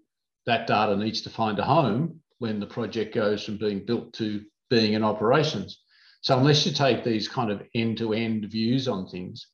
that 0.45 0.67
data 0.67 0.95
needs 0.95 1.21
to 1.21 1.29
find 1.29 1.59
a 1.59 1.63
home 1.63 2.19
when 2.39 2.59
the 2.59 2.65
project 2.65 3.13
goes 3.13 3.43
from 3.43 3.57
being 3.57 3.85
built 3.85 4.13
to 4.13 4.43
being 4.69 4.93
in 4.93 5.03
operations. 5.03 5.81
So 6.21 6.37
unless 6.37 6.65
you 6.65 6.71
take 6.71 7.03
these 7.03 7.27
kind 7.27 7.51
of 7.51 7.61
end-to-end 7.75 8.45
views 8.49 8.87
on 8.87 9.07
things, 9.07 9.47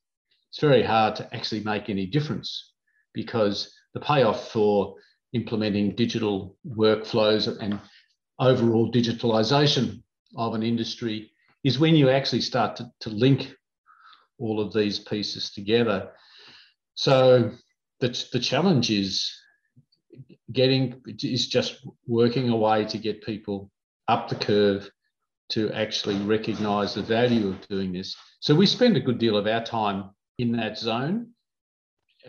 it's 0.50 0.60
very 0.60 0.82
hard 0.82 1.16
to 1.16 1.34
actually 1.34 1.62
make 1.64 1.90
any 1.90 2.06
difference 2.06 2.72
because 3.12 3.72
the 3.92 4.00
payoff 4.00 4.50
for 4.50 4.94
implementing 5.32 5.94
digital 5.94 6.56
workflows 6.66 7.48
and 7.60 7.80
overall 8.38 8.90
digitalization 8.90 10.02
of 10.36 10.54
an 10.54 10.62
industry 10.62 11.30
is 11.64 11.78
when 11.78 11.96
you 11.96 12.10
actually 12.10 12.40
start 12.40 12.76
to, 12.76 12.90
to 13.00 13.10
link 13.10 13.54
all 14.38 14.60
of 14.60 14.72
these 14.72 14.98
pieces 14.98 15.50
together. 15.50 16.10
So 16.94 17.52
the, 18.00 18.26
the 18.32 18.40
challenge 18.40 18.90
is 18.90 19.32
getting 20.52 21.02
is 21.06 21.48
just 21.48 21.86
working 22.06 22.50
a 22.50 22.56
way 22.56 22.84
to 22.84 22.98
get 22.98 23.24
people 23.24 23.70
up 24.08 24.28
the 24.28 24.36
curve 24.36 24.90
to 25.50 25.70
actually 25.72 26.16
recognize 26.16 26.94
the 26.94 27.02
value 27.02 27.48
of 27.48 27.68
doing 27.68 27.92
this. 27.92 28.16
So 28.40 28.54
we 28.54 28.66
spend 28.66 28.96
a 28.96 29.00
good 29.00 29.18
deal 29.18 29.36
of 29.36 29.46
our 29.46 29.64
time 29.64 30.10
in 30.38 30.52
that 30.52 30.78
zone 30.78 31.30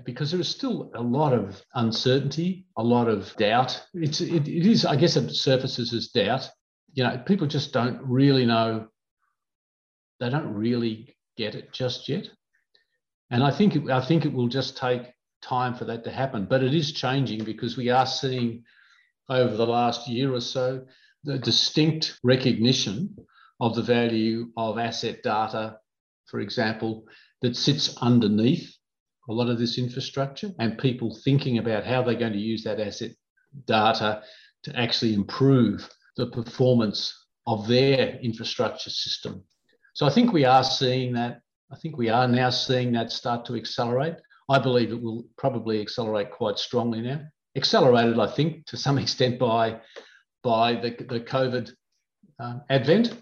because 0.03 0.31
there 0.31 0.39
is 0.39 0.49
still 0.49 0.91
a 0.95 1.01
lot 1.01 1.33
of 1.33 1.61
uncertainty, 1.73 2.67
a 2.77 2.83
lot 2.83 3.07
of 3.07 3.33
doubt. 3.37 3.81
It's 3.93 4.19
it, 4.19 4.47
it 4.47 4.65
is, 4.65 4.85
I 4.85 4.95
guess, 4.95 5.15
it 5.15 5.31
surfaces 5.31 5.93
as 5.93 6.09
doubt. 6.09 6.49
You 6.93 7.03
know, 7.03 7.17
people 7.25 7.47
just 7.47 7.71
don't 7.71 8.01
really 8.03 8.45
know. 8.45 8.87
They 10.19 10.29
don't 10.29 10.53
really 10.53 11.14
get 11.37 11.55
it 11.55 11.71
just 11.73 12.07
yet, 12.09 12.27
and 13.29 13.43
I 13.43 13.51
think 13.51 13.89
I 13.89 14.01
think 14.01 14.25
it 14.25 14.33
will 14.33 14.47
just 14.47 14.77
take 14.77 15.03
time 15.41 15.75
for 15.75 15.85
that 15.85 16.03
to 16.03 16.11
happen. 16.11 16.45
But 16.45 16.63
it 16.63 16.73
is 16.73 16.91
changing 16.91 17.43
because 17.43 17.77
we 17.77 17.89
are 17.89 18.05
seeing 18.05 18.63
over 19.29 19.55
the 19.55 19.67
last 19.67 20.07
year 20.07 20.33
or 20.33 20.41
so 20.41 20.85
the 21.23 21.37
distinct 21.39 22.19
recognition 22.23 23.15
of 23.59 23.75
the 23.75 23.81
value 23.81 24.47
of 24.57 24.77
asset 24.77 25.23
data, 25.23 25.77
for 26.27 26.39
example, 26.39 27.05
that 27.41 27.55
sits 27.55 27.97
underneath 27.97 28.75
a 29.29 29.33
lot 29.33 29.49
of 29.49 29.57
this 29.57 29.77
infrastructure 29.77 30.51
and 30.59 30.77
people 30.77 31.17
thinking 31.23 31.57
about 31.57 31.85
how 31.85 32.03
they're 32.03 32.15
going 32.15 32.33
to 32.33 32.39
use 32.39 32.63
that 32.63 32.79
asset 32.79 33.11
data 33.65 34.21
to 34.63 34.79
actually 34.79 35.13
improve 35.13 35.89
the 36.17 36.27
performance 36.27 37.13
of 37.47 37.67
their 37.67 38.19
infrastructure 38.21 38.89
system. 38.89 39.43
So 39.95 40.05
I 40.05 40.09
think 40.09 40.33
we 40.33 40.43
are 40.43 40.63
seeing 40.63 41.13
that. 41.13 41.39
I 41.71 41.77
think 41.77 41.97
we 41.97 42.09
are 42.09 42.27
now 42.27 42.49
seeing 42.49 42.91
that 42.91 43.11
start 43.11 43.45
to 43.45 43.55
accelerate. 43.55 44.15
I 44.49 44.59
believe 44.59 44.91
it 44.91 45.01
will 45.01 45.25
probably 45.37 45.81
accelerate 45.81 46.31
quite 46.31 46.59
strongly 46.59 47.01
now. 47.01 47.21
Accelerated, 47.55 48.19
I 48.19 48.27
think, 48.27 48.65
to 48.67 48.77
some 48.77 48.97
extent 49.03 49.39
by 49.39 49.79
by 50.43 50.75
the, 50.75 50.89
the 50.91 51.21
COVID 51.21 51.71
um, 52.39 52.61
advent. 52.69 53.21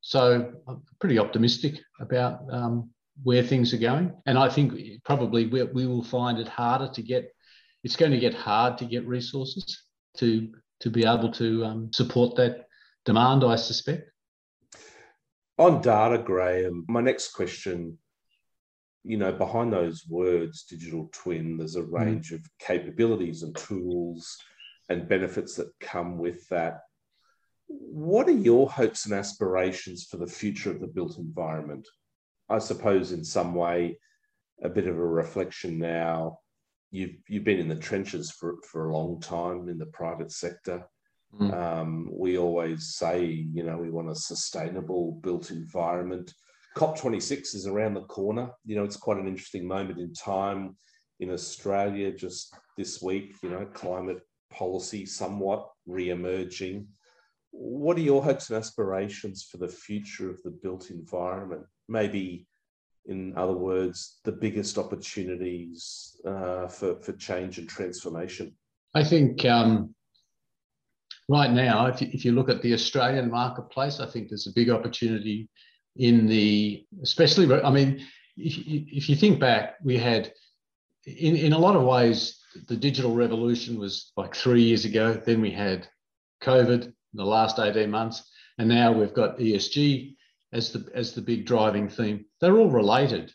So 0.00 0.52
I'm 0.66 0.82
pretty 1.00 1.20
optimistic 1.20 1.80
about 2.00 2.40
um, 2.50 2.90
where 3.22 3.44
things 3.44 3.72
are 3.72 3.78
going. 3.78 4.12
And 4.26 4.36
I 4.36 4.48
think 4.50 4.74
probably 5.04 5.46
we, 5.46 5.62
we 5.62 5.86
will 5.86 6.04
find 6.04 6.38
it 6.38 6.48
harder 6.48 6.88
to 6.92 7.02
get, 7.02 7.32
it's 7.84 7.96
going 7.96 8.12
to 8.12 8.18
get 8.18 8.34
hard 8.34 8.76
to 8.78 8.84
get 8.84 9.06
resources 9.06 9.84
to, 10.18 10.52
to 10.80 10.90
be 10.90 11.06
able 11.06 11.30
to 11.32 11.64
um, 11.64 11.90
support 11.92 12.36
that 12.36 12.66
demand, 13.06 13.44
I 13.44 13.56
suspect. 13.56 14.10
On 15.58 15.80
data, 15.80 16.18
Graham, 16.18 16.84
my 16.88 17.00
next 17.00 17.32
question 17.32 17.98
you 19.08 19.16
know, 19.16 19.32
behind 19.32 19.72
those 19.72 20.06
words, 20.06 20.64
digital 20.64 21.08
twin, 21.12 21.56
there's 21.56 21.76
a 21.76 21.82
mm. 21.82 21.92
range 21.92 22.32
of 22.32 22.46
capabilities 22.58 23.42
and 23.42 23.56
tools 23.56 24.36
and 24.90 25.08
benefits 25.08 25.54
that 25.56 25.72
come 25.80 26.18
with 26.18 26.46
that. 26.48 26.80
What 27.68 28.28
are 28.28 28.32
your 28.32 28.68
hopes 28.68 29.06
and 29.06 29.14
aspirations 29.14 30.04
for 30.04 30.18
the 30.18 30.26
future 30.26 30.70
of 30.70 30.80
the 30.80 30.86
built 30.86 31.18
environment? 31.18 31.88
I 32.50 32.58
suppose 32.58 33.12
in 33.12 33.24
some 33.24 33.54
way, 33.54 33.98
a 34.62 34.68
bit 34.68 34.86
of 34.86 34.96
a 34.96 35.06
reflection 35.06 35.78
now. 35.78 36.40
You've 36.90 37.16
you've 37.28 37.44
been 37.44 37.60
in 37.60 37.68
the 37.68 37.76
trenches 37.76 38.30
for 38.30 38.56
for 38.66 38.88
a 38.88 38.96
long 38.96 39.20
time 39.20 39.68
in 39.68 39.78
the 39.78 39.86
private 39.86 40.32
sector. 40.32 40.86
Mm. 41.34 41.54
Um, 41.54 42.10
we 42.12 42.38
always 42.38 42.94
say, 42.94 43.24
you 43.24 43.62
know, 43.62 43.76
we 43.76 43.90
want 43.90 44.10
a 44.10 44.14
sustainable 44.14 45.20
built 45.22 45.50
environment. 45.50 46.32
COP26 46.76 47.54
is 47.54 47.66
around 47.66 47.94
the 47.94 48.02
corner. 48.02 48.50
You 48.64 48.76
know, 48.76 48.84
it's 48.84 48.96
quite 48.96 49.18
an 49.18 49.28
interesting 49.28 49.66
moment 49.66 49.98
in 49.98 50.12
time 50.14 50.76
in 51.20 51.30
Australia 51.30 52.12
just 52.12 52.54
this 52.76 53.02
week. 53.02 53.34
You 53.42 53.50
know, 53.50 53.66
climate 53.66 54.20
policy 54.50 55.04
somewhat 55.04 55.68
re-emerging. 55.86 56.88
What 57.50 57.96
are 57.96 58.02
your 58.02 58.22
hopes 58.22 58.50
and 58.50 58.58
aspirations 58.58 59.48
for 59.50 59.58
the 59.58 59.68
future 59.68 60.30
of 60.30 60.42
the 60.42 60.50
built 60.50 60.90
environment? 60.90 61.64
maybe 61.88 62.46
in 63.06 63.32
other 63.36 63.54
words, 63.54 64.20
the 64.24 64.32
biggest 64.32 64.76
opportunities 64.76 66.16
uh, 66.26 66.68
for, 66.68 67.00
for 67.00 67.12
change 67.14 67.58
and 67.58 67.68
transformation? 67.68 68.54
I 68.94 69.02
think 69.02 69.44
um, 69.46 69.94
right 71.28 71.50
now, 71.50 71.86
if 71.86 72.00
you, 72.00 72.08
if 72.12 72.24
you 72.24 72.32
look 72.32 72.48
at 72.48 72.62
the 72.62 72.72
Australian 72.72 73.30
marketplace, 73.30 74.00
I 74.00 74.06
think 74.06 74.28
there's 74.28 74.46
a 74.46 74.52
big 74.52 74.70
opportunity 74.70 75.48
in 75.96 76.26
the, 76.26 76.86
especially, 77.02 77.52
I 77.62 77.70
mean, 77.70 78.06
if, 78.36 78.56
if 78.66 79.08
you 79.08 79.16
think 79.16 79.40
back, 79.40 79.76
we 79.82 79.98
had, 79.98 80.32
in, 81.06 81.36
in 81.36 81.52
a 81.52 81.58
lot 81.58 81.76
of 81.76 81.82
ways, 81.82 82.38
the 82.66 82.76
digital 82.76 83.14
revolution 83.14 83.78
was 83.78 84.12
like 84.16 84.34
three 84.34 84.62
years 84.62 84.84
ago. 84.84 85.14
Then 85.14 85.40
we 85.40 85.50
had 85.50 85.86
COVID, 86.42 86.92
the 87.14 87.24
last 87.24 87.58
18 87.58 87.90
months, 87.90 88.28
and 88.58 88.68
now 88.68 88.92
we've 88.92 89.14
got 89.14 89.38
ESG 89.38 90.14
as 90.52 90.72
the 90.72 90.90
as 90.94 91.12
the 91.12 91.20
big 91.20 91.46
driving 91.46 91.88
theme. 91.88 92.24
They're 92.40 92.56
all 92.56 92.70
related, 92.70 93.32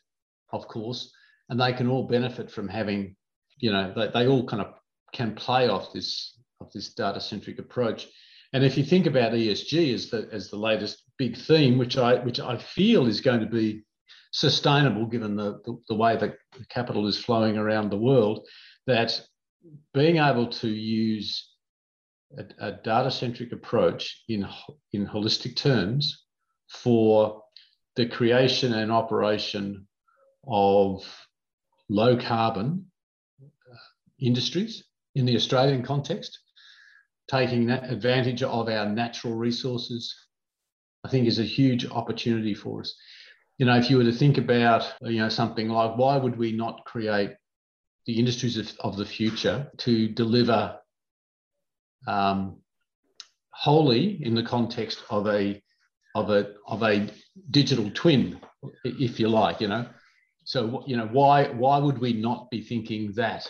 of 0.51 0.67
course, 0.67 1.11
and 1.49 1.59
they 1.59 1.73
can 1.73 1.87
all 1.87 2.07
benefit 2.07 2.51
from 2.51 2.67
having, 2.67 3.15
you 3.57 3.71
know, 3.71 3.93
they, 3.95 4.07
they 4.07 4.27
all 4.27 4.45
kind 4.45 4.61
of 4.61 4.73
can 5.13 5.35
play 5.35 5.67
off 5.69 5.93
this 5.93 6.37
of 6.63 6.71
this 6.71 6.93
data 6.93 7.19
centric 7.19 7.59
approach. 7.59 8.07
And 8.53 8.63
if 8.63 8.77
you 8.77 8.83
think 8.83 9.05
about 9.05 9.33
ESG 9.33 9.93
as 9.93 10.09
the 10.09 10.29
as 10.31 10.49
the 10.49 10.57
latest 10.57 11.03
big 11.17 11.37
theme, 11.37 11.77
which 11.77 11.97
I 11.97 12.23
which 12.23 12.39
I 12.39 12.57
feel 12.57 13.07
is 13.07 13.21
going 13.21 13.39
to 13.39 13.47
be 13.47 13.83
sustainable 14.31 15.05
given 15.05 15.35
the, 15.35 15.61
the, 15.65 15.77
the 15.89 15.95
way 15.95 16.17
that 16.17 16.37
capital 16.69 17.07
is 17.07 17.17
flowing 17.17 17.57
around 17.57 17.89
the 17.89 17.97
world, 17.97 18.47
that 18.87 19.19
being 19.93 20.17
able 20.17 20.47
to 20.47 20.67
use 20.67 21.51
a, 22.37 22.67
a 22.67 22.71
data 22.71 23.11
centric 23.11 23.51
approach 23.51 24.23
in 24.27 24.47
in 24.91 25.07
holistic 25.07 25.55
terms 25.55 26.25
for 26.69 27.43
the 27.95 28.07
creation 28.07 28.73
and 28.73 28.91
operation 28.91 29.87
of 30.47 31.03
low 31.89 32.17
carbon 32.17 32.85
uh, 33.41 33.75
industries 34.19 34.83
in 35.15 35.25
the 35.25 35.35
Australian 35.35 35.83
context, 35.83 36.39
taking 37.29 37.69
advantage 37.69 38.43
of 38.43 38.69
our 38.69 38.85
natural 38.85 39.33
resources, 39.33 40.13
I 41.03 41.09
think 41.09 41.27
is 41.27 41.39
a 41.39 41.43
huge 41.43 41.85
opportunity 41.85 42.53
for 42.53 42.81
us. 42.81 42.95
You 43.57 43.65
know, 43.65 43.77
if 43.77 43.89
you 43.89 43.97
were 43.97 44.03
to 44.03 44.11
think 44.11 44.37
about, 44.37 44.93
you 45.01 45.19
know, 45.19 45.29
something 45.29 45.69
like 45.69 45.97
why 45.97 46.17
would 46.17 46.37
we 46.37 46.51
not 46.51 46.85
create 46.85 47.35
the 48.05 48.19
industries 48.19 48.57
of, 48.57 48.73
of 48.79 48.97
the 48.97 49.05
future 49.05 49.71
to 49.77 50.09
deliver 50.09 50.77
um, 52.07 52.57
wholly 53.51 54.19
in 54.23 54.35
the 54.35 54.43
context 54.43 55.03
of 55.09 55.27
a 55.27 55.61
of 56.15 56.29
a 56.29 56.53
of 56.67 56.83
a 56.83 57.09
digital 57.51 57.89
twin, 57.93 58.39
if 58.83 59.19
you 59.19 59.29
like, 59.29 59.61
you 59.61 59.67
know. 59.67 59.87
So 60.43 60.83
you 60.85 60.97
know 60.97 61.07
why 61.11 61.47
why 61.47 61.77
would 61.77 61.97
we 61.97 62.13
not 62.13 62.49
be 62.51 62.61
thinking 62.61 63.13
that? 63.15 63.49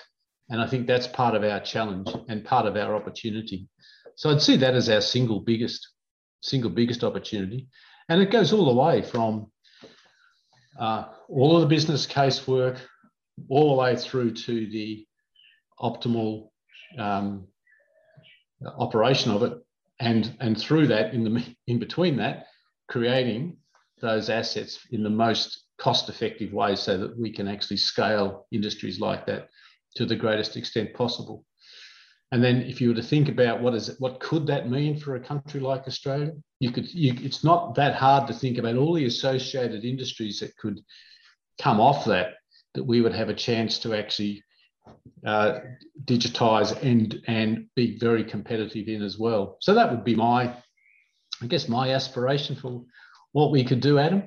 And 0.54 0.62
I 0.62 0.68
think 0.68 0.86
that's 0.86 1.08
part 1.08 1.34
of 1.34 1.44
our 1.44 1.60
challenge 1.60 2.08
and 2.30 2.46
part 2.46 2.68
of 2.68 2.78
our 2.78 2.96
opportunity. 2.96 3.68
So 4.16 4.30
I'd 4.30 4.40
see 4.40 4.56
that 4.58 4.76
as 4.76 4.88
our 4.88 5.02
single 5.02 5.40
biggest 5.40 5.90
single 6.42 6.70
biggest 6.70 7.04
opportunity, 7.04 7.68
and 8.08 8.22
it 8.22 8.30
goes 8.30 8.54
all 8.54 8.66
the 8.66 8.80
way 8.80 9.02
from 9.02 9.52
uh, 10.80 11.06
all 11.28 11.56
of 11.56 11.62
the 11.62 11.68
business 11.68 12.06
case 12.06 12.48
work, 12.48 12.78
all 13.50 13.70
the 13.70 13.82
way 13.82 13.96
through 13.96 14.36
to 14.36 14.70
the 14.70 15.08
optimal 15.80 16.50
um, 17.00 17.48
operation 18.78 19.32
of 19.32 19.42
it, 19.42 19.54
and 20.00 20.38
and 20.40 20.56
through 20.56 20.86
that 20.86 21.16
in 21.16 21.24
the 21.24 21.44
in 21.66 21.80
between 21.80 22.18
that 22.18 22.46
creating 22.88 23.58
those 24.02 24.30
assets 24.30 24.86
in 24.92 25.02
the 25.02 25.10
most 25.10 25.64
cost 25.80 26.10
effective 26.10 26.54
way 26.54 26.76
so 26.76 26.96
that 26.96 27.18
we 27.18 27.32
can 27.32 27.48
actually 27.48 27.78
scale 27.78 28.46
industries 28.52 29.00
like 29.00 29.26
that 29.26 29.50
to 29.96 30.06
the 30.06 30.16
greatest 30.16 30.58
extent 30.58 30.94
possible. 30.94 31.46
And 32.32 32.44
then 32.44 32.64
if 32.64 32.82
you 32.82 32.90
were 32.90 32.96
to 32.96 33.04
think 33.04 33.30
about 33.30 33.62
what 33.62 33.76
is 33.76 33.96
what 34.00 34.20
could 34.20 34.48
that 34.48 34.70
mean 34.70 34.98
for 34.98 35.16
a 35.16 35.20
country 35.20 35.60
like 35.60 35.88
Australia? 35.88 36.32
You 36.60 36.72
could 36.72 36.92
you, 36.92 37.14
it's 37.22 37.44
not 37.44 37.76
that 37.76 37.96
hard 37.96 38.28
to 38.28 38.34
think 38.34 38.58
about 38.58 38.76
all 38.76 38.96
the 38.96 39.06
associated 39.06 39.86
industries 39.86 40.40
that 40.40 40.58
could 40.58 40.80
come 41.62 41.80
off 41.80 42.06
that 42.06 42.34
that 42.74 42.84
we 42.84 43.02
would 43.02 43.14
have 43.14 43.30
a 43.30 43.36
chance 43.36 43.78
to 43.80 43.94
actually 43.94 44.44
uh, 45.28 45.60
digitize 46.06 46.82
and 46.82 47.22
and 47.28 47.68
be 47.76 48.00
very 48.00 48.24
competitive 48.24 48.88
in 48.88 49.04
as 49.04 49.20
well. 49.20 49.58
So 49.62 49.76
that 49.76 49.92
would 49.92 50.04
be 50.04 50.16
my 50.16 50.56
I 51.42 51.48
guess 51.48 51.68
my 51.68 51.92
aspiration 51.92 52.56
for 52.56 52.84
what 53.34 53.52
we 53.52 53.64
could 53.64 53.82
do, 53.82 54.00
Adam, 54.00 54.24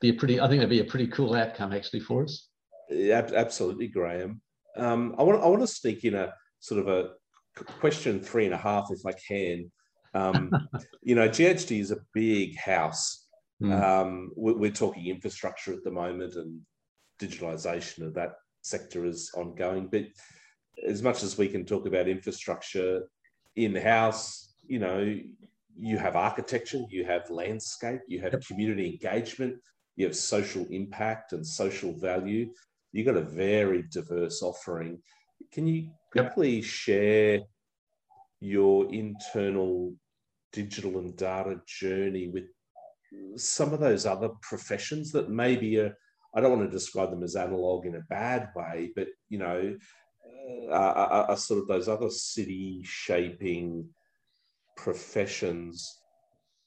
be 0.00 0.10
a 0.10 0.14
pretty. 0.14 0.40
I 0.40 0.48
think 0.48 0.60
that'd 0.60 0.70
be 0.70 0.80
a 0.80 0.84
pretty 0.84 1.08
cool 1.08 1.34
outcome 1.34 1.72
actually 1.72 2.00
for 2.00 2.22
us. 2.22 2.48
Yeah, 2.88 3.28
absolutely, 3.34 3.88
Graham. 3.88 4.40
Um, 4.76 5.14
I 5.18 5.22
want 5.22 5.42
I 5.42 5.46
want 5.46 5.62
to 5.62 5.66
sneak 5.66 6.04
in 6.04 6.14
a 6.14 6.32
sort 6.60 6.80
of 6.80 6.88
a 6.88 7.10
question 7.80 8.20
three 8.20 8.44
and 8.44 8.54
a 8.54 8.58
half, 8.58 8.88
if 8.90 9.04
I 9.04 9.12
can. 9.12 9.70
Um, 10.14 10.50
you 11.02 11.14
know, 11.14 11.28
GHD 11.28 11.80
is 11.80 11.90
a 11.90 11.98
big 12.14 12.56
house. 12.56 13.26
Mm. 13.62 13.82
Um, 13.82 14.32
we're, 14.36 14.56
we're, 14.56 14.70
talking 14.70 15.06
infrastructure 15.06 15.72
at 15.72 15.84
the 15.84 15.90
moment, 15.90 16.34
and 16.34 16.60
digitalization 17.20 18.06
of 18.06 18.14
that 18.14 18.32
sector 18.62 19.04
is 19.04 19.30
ongoing. 19.36 19.88
But 19.90 20.06
as 20.86 21.02
much 21.02 21.22
as 21.22 21.38
we 21.38 21.48
can 21.48 21.64
talk 21.64 21.86
about 21.86 22.08
infrastructure 22.08 23.02
in 23.56 23.76
house, 23.76 24.54
you 24.66 24.78
know, 24.78 25.16
you 25.78 25.98
have 25.98 26.16
architecture, 26.16 26.80
you 26.90 27.04
have 27.04 27.30
landscape, 27.30 28.00
you 28.08 28.20
have 28.20 28.32
yep. 28.32 28.46
community 28.46 28.86
engagement, 28.90 29.56
you 29.96 30.06
have 30.06 30.16
social 30.16 30.66
impact 30.70 31.32
and 31.32 31.46
social 31.46 31.92
value. 31.98 32.50
You've 32.92 33.06
got 33.06 33.16
a 33.16 33.22
very 33.22 33.84
diverse 33.90 34.42
offering. 34.42 35.02
Can 35.52 35.66
you 35.66 35.90
quickly 36.12 36.56
yep. 36.56 36.64
share 36.64 37.40
your 38.40 38.92
internal 38.92 39.94
digital 40.52 40.98
and 40.98 41.16
data 41.16 41.60
journey 41.66 42.28
with 42.28 42.44
some 43.36 43.72
of 43.72 43.80
those 43.80 44.06
other 44.06 44.30
professions 44.42 45.12
that 45.12 45.30
maybe 45.30 45.78
are, 45.78 45.96
I 46.34 46.40
don't 46.40 46.58
want 46.58 46.70
to 46.70 46.76
describe 46.76 47.10
them 47.10 47.22
as 47.22 47.36
analog 47.36 47.86
in 47.86 47.96
a 47.96 48.04
bad 48.08 48.50
way, 48.54 48.90
but 48.94 49.08
you 49.28 49.38
know, 49.38 49.76
uh, 50.70 50.74
are, 50.74 51.30
are 51.30 51.36
sort 51.36 51.60
of 51.60 51.68
those 51.68 51.88
other 51.88 52.10
city 52.10 52.80
shaping 52.84 53.88
professions 54.76 56.00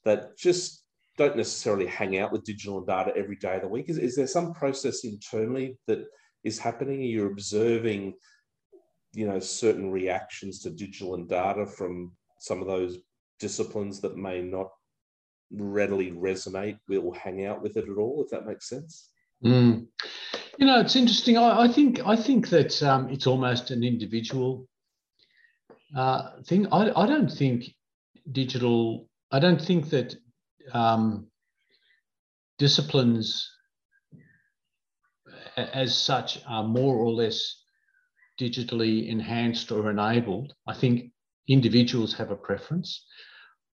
that 0.03 0.37
just 0.37 0.84
don't 1.17 1.37
necessarily 1.37 1.85
hang 1.85 2.17
out 2.17 2.31
with 2.31 2.43
digital 2.43 2.77
and 2.77 2.87
data 2.87 3.13
every 3.15 3.35
day 3.37 3.55
of 3.55 3.61
the 3.61 3.67
week? 3.67 3.89
Is, 3.89 3.97
is 3.97 4.15
there 4.15 4.27
some 4.27 4.53
process 4.53 5.03
internally 5.03 5.77
that 5.87 6.05
is 6.43 6.59
happening? 6.59 7.01
You're 7.01 7.31
observing, 7.31 8.13
you 9.13 9.27
know, 9.27 9.39
certain 9.39 9.91
reactions 9.91 10.59
to 10.61 10.69
digital 10.69 11.15
and 11.15 11.27
data 11.27 11.65
from 11.65 12.11
some 12.39 12.61
of 12.61 12.67
those 12.67 12.97
disciplines 13.39 14.01
that 14.01 14.17
may 14.17 14.41
not 14.41 14.67
readily 15.51 16.11
resonate 16.11 16.77
will 16.87 17.13
hang 17.13 17.45
out 17.45 17.61
with 17.61 17.77
it 17.77 17.87
at 17.89 17.97
all, 17.97 18.23
if 18.23 18.29
that 18.31 18.45
makes 18.45 18.67
sense? 18.69 19.11
Mm. 19.43 19.87
You 20.57 20.65
know, 20.65 20.79
it's 20.79 20.95
interesting. 20.95 21.37
I, 21.37 21.63
I 21.63 21.67
think 21.67 21.99
I 22.05 22.15
think 22.15 22.49
that 22.49 22.81
um, 22.81 23.09
it's 23.09 23.27
almost 23.27 23.71
an 23.71 23.83
individual 23.83 24.67
uh, 25.95 26.41
thing. 26.45 26.67
I, 26.71 26.91
I 26.95 27.05
don't 27.05 27.31
think 27.31 27.65
digital. 28.31 29.07
I 29.31 29.39
don't 29.39 29.61
think 29.61 29.89
that 29.89 30.15
um, 30.73 31.27
disciplines 32.57 33.49
as 35.57 35.97
such 35.97 36.39
are 36.47 36.63
more 36.63 36.95
or 36.95 37.11
less 37.11 37.63
digitally 38.39 39.07
enhanced 39.07 39.71
or 39.71 39.89
enabled. 39.89 40.53
I 40.67 40.73
think 40.73 41.11
individuals 41.47 42.13
have 42.13 42.31
a 42.31 42.35
preference. 42.35 43.05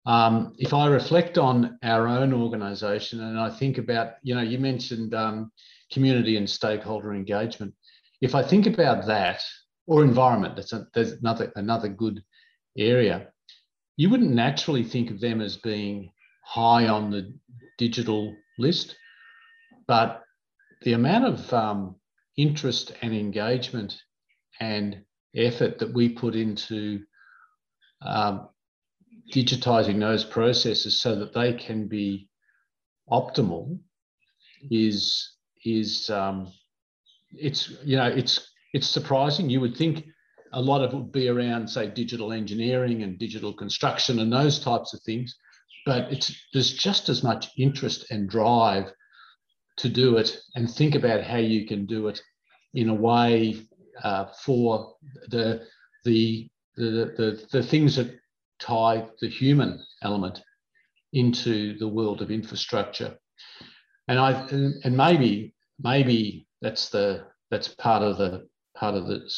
Um, 0.06 0.54
if 0.58 0.72
I 0.72 0.86
reflect 0.86 1.38
on 1.38 1.78
our 1.82 2.08
own 2.08 2.32
organisation 2.32 3.20
and 3.20 3.38
I 3.38 3.50
think 3.50 3.78
about, 3.78 4.14
you 4.22 4.34
know, 4.34 4.40
you 4.42 4.58
mentioned 4.58 5.14
um, 5.14 5.52
community 5.92 6.36
and 6.36 6.48
stakeholder 6.48 7.12
engagement. 7.14 7.74
If 8.20 8.34
I 8.34 8.42
think 8.42 8.66
about 8.66 9.06
that 9.06 9.42
or 9.86 10.02
environment, 10.02 10.56
that's, 10.56 10.72
a, 10.72 10.86
that's 10.94 11.12
another 11.12 11.52
another 11.56 11.88
good 11.88 12.22
area. 12.76 13.28
You 13.96 14.08
wouldn't 14.10 14.30
naturally 14.32 14.84
think 14.84 15.10
of 15.10 15.20
them 15.20 15.40
as 15.40 15.56
being 15.56 16.12
high 16.50 16.88
on 16.88 17.12
the 17.12 17.32
digital 17.78 18.34
list, 18.58 18.96
but 19.86 20.24
the 20.82 20.94
amount 20.94 21.24
of 21.24 21.52
um, 21.52 21.94
interest 22.36 22.92
and 23.02 23.14
engagement 23.14 23.96
and 24.58 25.00
effort 25.36 25.78
that 25.78 25.94
we 25.94 26.08
put 26.08 26.34
into 26.34 27.00
um, 28.02 28.48
digitizing 29.32 30.00
those 30.00 30.24
processes 30.24 31.00
so 31.00 31.14
that 31.14 31.32
they 31.32 31.52
can 31.52 31.86
be 31.86 32.28
optimal 33.08 33.78
is 34.72 35.36
is 35.64 36.10
um, 36.10 36.52
it's 37.30 37.70
you 37.84 37.96
know 37.96 38.08
it's 38.08 38.50
it's 38.72 38.88
surprising. 38.88 39.48
You 39.48 39.60
would 39.60 39.76
think 39.76 40.04
a 40.52 40.60
lot 40.60 40.82
of 40.82 40.92
it 40.92 40.96
would 40.96 41.12
be 41.12 41.28
around 41.28 41.70
say 41.70 41.86
digital 41.86 42.32
engineering 42.32 43.04
and 43.04 43.20
digital 43.20 43.52
construction 43.52 44.18
and 44.18 44.32
those 44.32 44.58
types 44.58 44.92
of 44.94 45.00
things 45.02 45.36
but 45.86 46.12
it's 46.12 46.34
there's 46.52 46.72
just 46.72 47.08
as 47.08 47.22
much 47.22 47.50
interest 47.56 48.10
and 48.10 48.28
drive 48.28 48.92
to 49.78 49.88
do 49.88 50.16
it 50.18 50.38
and 50.54 50.70
think 50.70 50.94
about 50.94 51.22
how 51.22 51.38
you 51.38 51.66
can 51.66 51.86
do 51.86 52.08
it 52.08 52.20
in 52.74 52.88
a 52.88 52.94
way 52.94 53.60
uh, 54.02 54.26
for 54.44 54.94
the, 55.28 55.66
the 56.04 56.48
the 56.76 57.12
the 57.16 57.46
the 57.52 57.62
things 57.62 57.96
that 57.96 58.18
tie 58.58 59.06
the 59.20 59.28
human 59.28 59.82
element 60.02 60.42
into 61.12 61.76
the 61.78 61.88
world 61.88 62.22
of 62.22 62.30
infrastructure. 62.30 63.16
And 64.08 64.18
i 64.18 64.32
and, 64.48 64.96
maybe 64.96 65.54
maybe 65.78 66.46
that's 66.60 66.88
the 66.90 67.24
that's 67.50 67.68
part 67.68 68.02
of 68.02 68.18
the 68.18 68.48
part 68.76 68.94
of 68.94 69.06
the 69.06 69.28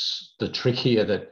the 0.40 0.48
trick 0.48 0.76
here 0.76 1.04
that 1.04 1.28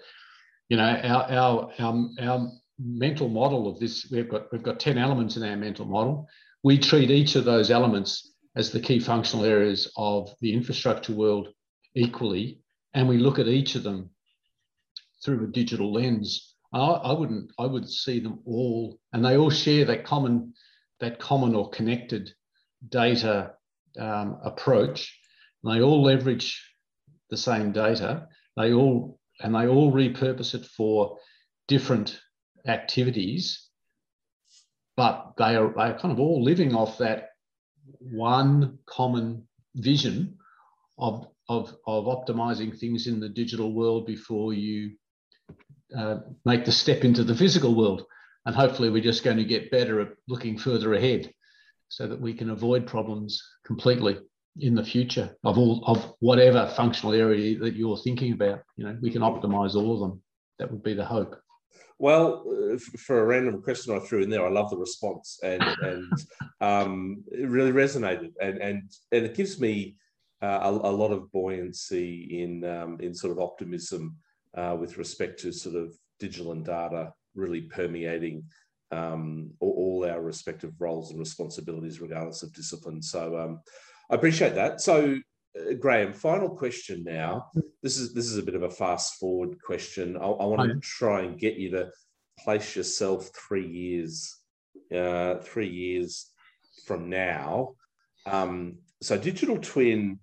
you 0.69 0.77
know 0.77 0.85
our 0.85 1.23
our 1.31 1.73
our, 1.79 2.09
our 2.21 2.51
mental 2.83 3.29
model 3.29 3.69
of 3.69 3.79
this, 3.79 4.09
we've 4.11 4.29
got 4.29 4.51
we've 4.53 4.63
got 4.63 4.81
10 4.81 4.99
elements 4.99 5.37
in 5.37 5.43
our 5.43 5.57
mental 5.57 5.87
model. 5.87 6.29
We 6.63 6.79
treat 6.79 7.11
each 7.11 7.37
of 7.37 7.45
those 7.45 7.71
elements 7.71 8.35
as 8.57 8.71
the 8.71 8.81
key 8.81 9.01
functional 9.01 9.45
areas 9.45 9.91
of 9.97 10.35
the 10.41 10.53
infrastructure 10.53 11.15
world 11.15 11.49
equally, 11.95 12.61
and 12.95 13.09
we 13.09 13.19
look 13.19 13.39
at 13.39 13.49
each 13.49 13.75
of 13.75 13.83
them 13.83 14.11
through 15.25 15.45
a 15.45 15.49
digital 15.49 15.93
lens. 15.93 16.55
I, 16.73 16.79
I 16.79 17.13
wouldn't 17.13 17.53
I 17.59 17.67
would 17.67 17.89
see 17.89 18.21
them 18.21 18.41
all, 18.45 18.99
and 19.13 19.25
they 19.25 19.37
all 19.37 19.51
share 19.51 19.85
that 19.87 20.05
common 20.05 20.55
that 21.01 21.19
common 21.19 21.55
or 21.55 21.71
connected 21.71 22.33
data 22.89 23.53
um, 23.99 24.39
approach. 24.45 25.17
And 25.63 25.75
they 25.75 25.83
all 25.83 26.03
leverage 26.03 26.63
the 27.29 27.37
same 27.37 27.73
data. 27.73 28.29
They 28.57 28.73
all 28.73 29.19
and 29.41 29.55
they 29.55 29.67
all 29.67 29.93
repurpose 29.93 30.55
it 30.55 30.65
for 30.65 31.19
different 31.69 32.21
activities, 32.67 33.69
but 34.97 35.33
they 35.39 35.57
are, 35.57 35.73
they 35.75 35.83
are 35.83 35.99
kind 35.99 36.13
of 36.13 36.21
all 36.21 36.43
living 36.43 36.75
off 36.75 36.99
that 36.99 37.31
one 37.99 38.79
common 38.87 39.47
vision 39.77 40.37
of, 40.99 41.27
of, 41.49 41.75
of 41.87 42.05
optimizing 42.05 42.79
things 42.79 43.07
in 43.07 43.21
the 43.21 43.29
digital 43.29 43.73
world 43.73 44.07
before 44.07 44.53
you 44.53 44.93
uh, 45.97 46.19
make 46.45 46.65
the 46.65 46.73
step 46.73 47.05
into 47.05 47.25
the 47.25 47.35
physical 47.35 47.75
world. 47.75 48.05
And 48.47 48.55
hopefully, 48.55 48.91
we're 48.91 49.03
just 49.03 49.25
going 49.25 49.37
to 49.37 49.45
get 49.45 49.71
better 49.71 50.01
at 50.01 50.13
looking 50.29 50.57
further 50.57 50.95
ahead 50.95 51.33
so 51.89 52.07
that 52.07 52.21
we 52.21 52.33
can 52.33 52.51
avoid 52.51 52.87
problems 52.87 53.43
completely 53.67 54.19
in 54.59 54.75
the 54.75 54.85
future 54.85 55.37
of 55.45 55.59
all 55.59 55.85
of 55.87 56.15
whatever 56.21 56.73
functional 56.77 57.15
area 57.15 57.59
that 57.59 57.75
you're 57.75 57.99
thinking 57.99 58.33
about. 58.33 58.63
You 58.77 58.85
know, 58.85 58.97
we 59.03 59.11
can 59.11 59.23
optimize 59.23 59.75
all 59.75 59.95
of 59.95 60.01
them. 60.01 60.23
That 60.59 60.71
would 60.71 60.83
be 60.83 60.95
the 60.95 61.05
hope. 61.05 61.37
Well, 62.01 62.47
uh, 62.73 62.79
for 62.97 63.21
a 63.21 63.27
random 63.27 63.61
question 63.61 63.95
I 63.95 63.99
threw 63.99 64.23
in 64.23 64.31
there, 64.31 64.47
I 64.47 64.49
love 64.49 64.71
the 64.71 64.79
response, 64.79 65.39
and 65.43 65.63
and 65.83 66.13
um, 66.63 67.23
it 67.31 67.47
really 67.47 67.73
resonated, 67.73 68.33
and 68.41 68.57
and 68.57 68.91
and 69.13 69.27
it 69.27 69.35
gives 69.35 69.61
me 69.61 69.97
uh, 70.41 70.61
a, 70.63 70.71
a, 70.71 70.97
lot 71.03 71.13
of 71.13 71.31
buoyancy 71.31 72.43
in 72.43 72.65
um, 72.65 72.97
in 73.01 73.15
sort 73.15 73.33
of 73.33 73.39
optimism 73.39 74.17
uh, 74.57 74.75
with 74.81 74.97
respect 74.97 75.41
to 75.41 75.53
sort 75.53 75.77
of 75.77 75.95
digital 76.19 76.53
and 76.53 76.65
data 76.65 77.13
really 77.35 77.61
permeating 77.61 78.45
um, 78.93 79.51
all, 79.61 80.03
all, 80.03 80.11
our 80.11 80.23
respective 80.23 80.73
roles 80.79 81.11
and 81.11 81.21
responsibilities, 81.21 82.01
regardless 82.01 82.43
of 82.43 82.55
discipline. 82.55 83.03
So 83.03 83.39
um, 83.39 83.61
I 84.11 84.15
appreciate 84.15 84.55
that. 84.55 84.81
So 84.81 85.19
uh, 85.59 85.75
Graham, 85.75 86.13
final 86.13 86.49
question 86.49 87.03
now. 87.05 87.51
This 87.83 87.99
is 87.99 88.15
this 88.15 88.27
is 88.27 88.39
a 88.39 88.43
bit 88.43 88.55
of 88.55 88.63
a 88.63 88.71
fast 88.71 89.15
forward 89.15 89.61
question. 89.63 90.17
I, 90.17 90.27
I 90.27 90.45
want 90.45 90.71
to 90.71 90.81
try 90.81 91.23
and 91.23 91.39
get 91.39 91.55
you 91.55 91.71
to 91.73 91.91
place 92.39 92.77
yourself 92.77 93.31
three 93.35 93.67
years, 93.67 94.37
uh, 94.95 95.37
three 95.39 95.69
years 95.69 96.31
from 96.87 97.11
now. 97.11 97.75
Um, 98.27 98.79
so 99.03 99.19
digital 99.19 99.59
twin, 99.59 100.21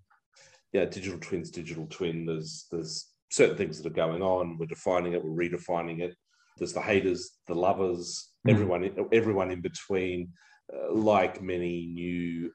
yeah, 0.71 0.85
digital 0.85 1.19
twins, 1.19 1.51
digital 1.51 1.87
twin. 1.89 2.25
There's 2.25 2.67
there's 2.71 3.11
certain 3.29 3.57
things 3.57 3.81
that 3.81 3.91
are 3.91 3.95
going 3.95 4.21
on. 4.21 4.57
We're 4.57 4.67
defining 4.67 5.13
it. 5.13 5.23
We're 5.23 5.49
redefining 5.49 6.01
it. 6.01 6.15
There's 6.57 6.73
the 6.73 6.81
haters, 6.81 7.31
the 7.47 7.53
lovers, 7.53 8.29
mm. 8.47 8.51
everyone, 8.51 9.09
everyone 9.11 9.51
in 9.51 9.61
between. 9.61 10.31
Uh, 10.73 10.93
like 10.93 11.41
many 11.41 11.85
new, 11.93 12.51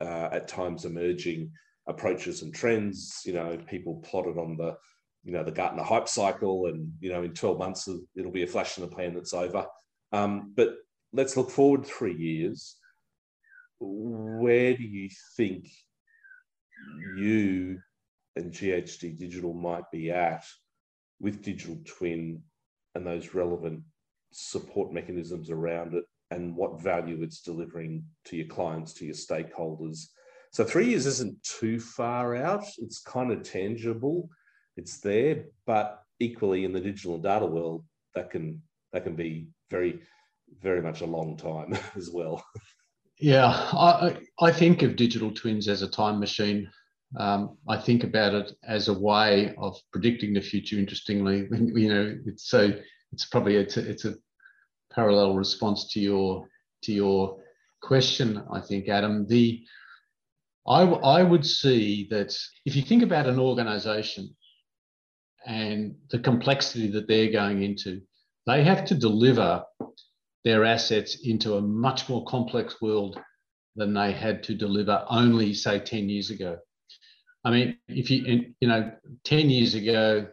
uh, 0.00 0.28
at 0.30 0.46
times 0.46 0.84
emerging 0.84 1.50
approaches 1.88 2.42
and 2.42 2.54
trends. 2.54 3.22
You 3.24 3.32
know, 3.32 3.58
people 3.66 4.02
plotted 4.04 4.38
on 4.38 4.56
the, 4.56 4.76
you 5.24 5.32
know, 5.32 5.42
the 5.42 5.50
Gartner 5.50 5.82
hype 5.82 6.08
cycle, 6.08 6.66
and 6.66 6.92
you 7.00 7.10
know, 7.10 7.22
in 7.22 7.34
12 7.34 7.58
months 7.58 7.88
it'll 8.14 8.30
be 8.30 8.44
a 8.44 8.46
flash 8.46 8.78
in 8.78 8.88
the 8.88 8.94
pan 8.94 9.14
that's 9.14 9.34
over. 9.34 9.66
Um, 10.12 10.52
but 10.54 10.76
let's 11.12 11.36
look 11.36 11.50
forward 11.50 11.84
three 11.84 12.16
years. 12.16 12.76
Where 13.80 14.76
do 14.76 14.82
you 14.82 15.08
think 15.36 15.68
you 17.16 17.80
and 18.36 18.52
GHD 18.52 19.18
Digital 19.18 19.52
might 19.52 19.90
be 19.90 20.10
at 20.10 20.44
with 21.20 21.42
Digital 21.42 21.78
Twin 21.84 22.42
and 22.94 23.06
those 23.06 23.34
relevant 23.34 23.82
support 24.32 24.92
mechanisms 24.92 25.50
around 25.50 25.94
it, 25.94 26.04
and 26.30 26.54
what 26.54 26.80
value 26.80 27.22
it's 27.22 27.40
delivering 27.40 28.04
to 28.26 28.36
your 28.36 28.46
clients, 28.46 28.92
to 28.94 29.04
your 29.04 29.14
stakeholders, 29.14 30.06
so 30.52 30.64
three 30.64 30.88
years 30.88 31.06
isn't 31.06 31.42
too 31.42 31.78
far 31.80 32.36
out. 32.36 32.64
It's 32.78 33.00
kind 33.00 33.32
of 33.32 33.42
tangible. 33.42 34.28
It's 34.76 35.00
there, 35.00 35.44
but 35.66 36.02
equally 36.20 36.64
in 36.64 36.72
the 36.72 36.80
digital 36.80 37.18
data 37.18 37.46
world, 37.46 37.84
that 38.14 38.30
can 38.30 38.62
that 38.92 39.04
can 39.04 39.14
be 39.14 39.48
very 39.70 40.00
very 40.62 40.80
much 40.80 41.00
a 41.00 41.06
long 41.06 41.36
time 41.36 41.76
as 41.96 42.10
well. 42.10 42.44
Yeah, 43.20 43.46
I, 43.46 44.16
I 44.40 44.52
think 44.52 44.82
of 44.82 44.96
digital 44.96 45.32
twins 45.32 45.68
as 45.68 45.82
a 45.82 45.88
time 45.88 46.20
machine. 46.20 46.70
Um, 47.18 47.56
I 47.68 47.76
think 47.76 48.04
about 48.04 48.34
it 48.34 48.52
as 48.64 48.88
a 48.88 48.98
way 48.98 49.54
of 49.58 49.76
predicting 49.92 50.34
the 50.34 50.40
future. 50.40 50.78
Interestingly, 50.78 51.48
you 51.52 51.88
know, 51.88 52.16
it's 52.26 52.48
so 52.48 52.72
it's 53.12 53.26
probably 53.26 53.56
it's 53.56 53.76
a, 53.76 53.88
it's 53.88 54.04
a 54.04 54.14
parallel 54.92 55.34
response 55.34 55.88
to 55.92 56.00
your 56.00 56.46
to 56.82 56.92
your 56.92 57.38
question. 57.82 58.42
I 58.52 58.60
think, 58.60 58.88
Adam, 58.88 59.26
the 59.26 59.64
I, 60.68 60.82
I 60.82 61.22
would 61.22 61.46
see 61.46 62.06
that 62.10 62.36
if 62.66 62.76
you 62.76 62.82
think 62.82 63.02
about 63.02 63.26
an 63.26 63.38
organization 63.38 64.36
and 65.46 65.96
the 66.10 66.18
complexity 66.18 66.90
that 66.90 67.08
they're 67.08 67.32
going 67.32 67.62
into, 67.62 68.02
they 68.46 68.62
have 68.64 68.84
to 68.86 68.94
deliver 68.94 69.64
their 70.44 70.64
assets 70.64 71.18
into 71.24 71.56
a 71.56 71.62
much 71.62 72.08
more 72.08 72.24
complex 72.26 72.80
world 72.82 73.18
than 73.76 73.94
they 73.94 74.12
had 74.12 74.42
to 74.44 74.54
deliver 74.54 75.04
only, 75.08 75.54
say, 75.54 75.78
10 75.78 76.08
years 76.08 76.30
ago. 76.30 76.58
I 77.44 77.50
mean, 77.50 77.78
if 77.88 78.10
you, 78.10 78.52
you 78.60 78.68
know, 78.68 78.92
10 79.24 79.48
years 79.48 79.74
ago, 79.74 80.26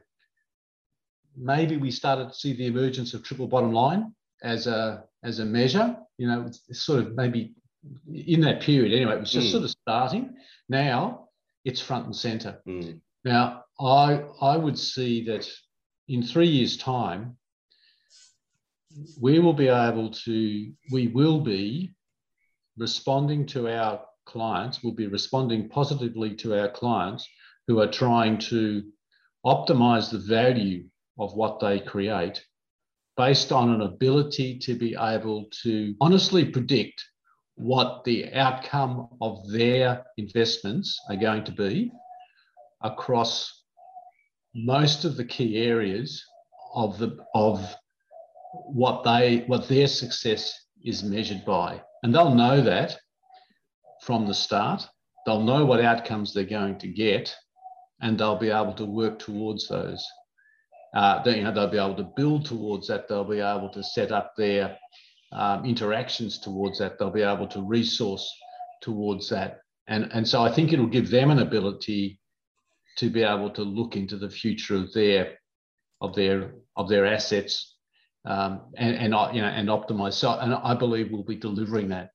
maybe 1.38 1.78
we 1.78 1.92
started 1.92 2.30
to 2.30 2.36
see 2.36 2.54
the 2.54 2.68
emergence 2.68 3.14
of 3.14 3.24
triple 3.24 3.48
bottom 3.48 3.72
line 3.72 4.14
as 4.44 4.68
a, 4.68 5.06
as 5.24 5.40
a 5.40 5.46
measure. 5.46 5.96
You 6.18 6.28
know, 6.28 6.50
sort 6.72 7.00
of 7.00 7.16
maybe 7.16 7.56
in 8.14 8.42
that 8.42 8.62
period 8.62 8.94
anyway, 8.94 9.16
it 9.16 9.20
was 9.20 9.32
just 9.32 9.48
mm. 9.48 9.52
sort 9.52 9.64
of 9.64 9.72
starting. 9.72 10.36
Now 10.70 11.28
it's 11.64 11.82
front 11.82 12.06
and 12.06 12.16
center. 12.16 12.62
Mm. 12.68 13.00
Now, 13.24 13.64
I, 13.80 14.24
I 14.42 14.56
would 14.58 14.78
see 14.78 15.26
that 15.26 15.48
in 16.08 16.22
three 16.24 16.48
years' 16.48 16.78
time, 16.78 17.38
we 19.20 19.40
will 19.40 19.54
be 19.54 19.68
able 19.68 20.12
to, 20.12 20.72
we 20.92 21.08
will 21.08 21.42
be 21.42 21.94
responding 22.78 23.46
to 23.48 23.68
our 23.68 24.02
clients, 24.26 24.84
we'll 24.84 24.94
be 24.94 25.08
responding 25.08 25.70
positively 25.70 26.36
to 26.36 26.60
our 26.60 26.70
clients 26.70 27.28
who 27.68 27.80
are 27.82 27.92
trying 27.92 28.38
to 28.38 28.84
optimize 29.46 30.12
the 30.12 30.20
value 30.20 30.86
of 31.20 31.34
what 31.34 31.60
they 31.60 31.80
create 31.80 32.44
based 33.18 33.52
on 33.52 33.74
an 33.74 33.82
ability 33.82 34.60
to 34.60 34.76
be 34.76 34.96
able 35.00 35.46
to 35.64 35.96
honestly 36.02 36.46
predict 36.46 37.04
what 37.56 38.04
the 38.04 38.34
outcome 38.34 39.08
of 39.22 39.50
their 39.50 40.06
investments 40.18 41.00
are 41.10 41.16
going 41.16 41.44
to 41.44 41.52
be 41.52 41.92
across 42.82 43.64
most 44.54 45.06
of 45.06 45.18
the 45.18 45.26
key 45.26 45.58
areas 45.58 46.24
of 46.74 46.98
the 46.98 47.18
of 47.34 47.76
what 48.68 49.04
they 49.04 49.44
what 49.48 49.68
their 49.68 49.88
success 49.88 50.54
is 50.84 51.04
measured 51.04 51.44
by. 51.46 51.82
And 52.04 52.14
they'll 52.14 52.36
know 52.36 52.62
that 52.62 52.98
from 54.02 54.28
the 54.28 54.34
start. 54.34 54.88
They'll 55.26 55.42
know 55.42 55.66
what 55.66 55.82
outcomes 55.82 56.34
they're 56.34 56.44
going 56.44 56.78
to 56.80 56.88
get 56.88 57.36
and 58.02 58.18
they'll 58.18 58.38
be 58.38 58.52
able 58.52 58.74
to 58.74 58.86
work 58.86 59.18
towards 59.18 59.68
those. 59.68 60.06
Uh, 60.94 61.24
they, 61.24 61.38
you 61.38 61.44
know, 61.44 61.52
they'll 61.52 61.68
be 61.68 61.78
able 61.78 61.96
to 61.96 62.12
build 62.16 62.46
towards 62.46 62.88
that. 62.88 63.08
They'll 63.08 63.24
be 63.24 63.40
able 63.40 63.70
to 63.70 63.84
set 63.84 64.12
up 64.12 64.34
their 64.38 64.78
um, 65.32 65.66
interactions 65.66 66.40
towards 66.40 66.80
that. 66.80 66.98
They'll 66.98 67.12
be 67.12 67.22
able 67.22 67.48
to 67.48 67.62
resource 67.62 68.30
towards 68.82 69.30
that. 69.30 69.60
And, 69.88 70.10
and 70.14 70.28
so 70.28 70.42
I 70.42 70.52
think 70.52 70.74
it'll 70.74 70.88
give 70.88 71.10
them 71.10 71.32
an 71.32 71.40
ability 71.40 72.20
to 72.98 73.10
be 73.10 73.24
able 73.24 73.50
to 73.52 73.62
look 73.62 73.96
into 73.96 74.18
the 74.18 74.30
future 74.30 74.76
of 74.76 74.94
their 74.94 75.38
of 76.02 76.16
their 76.16 76.54
of 76.76 76.90
their 76.90 77.06
assets 77.06 77.76
um, 78.26 78.62
and, 78.78 78.96
and 78.96 79.36
you 79.36 79.42
know 79.42 79.48
and 79.48 79.70
optimize. 79.70 80.14
So 80.14 80.32
and 80.32 80.54
I 80.54 80.76
believe 80.76 81.12
we'll 81.12 81.24
be 81.24 81.36
delivering 81.36 81.90
that 81.90 82.12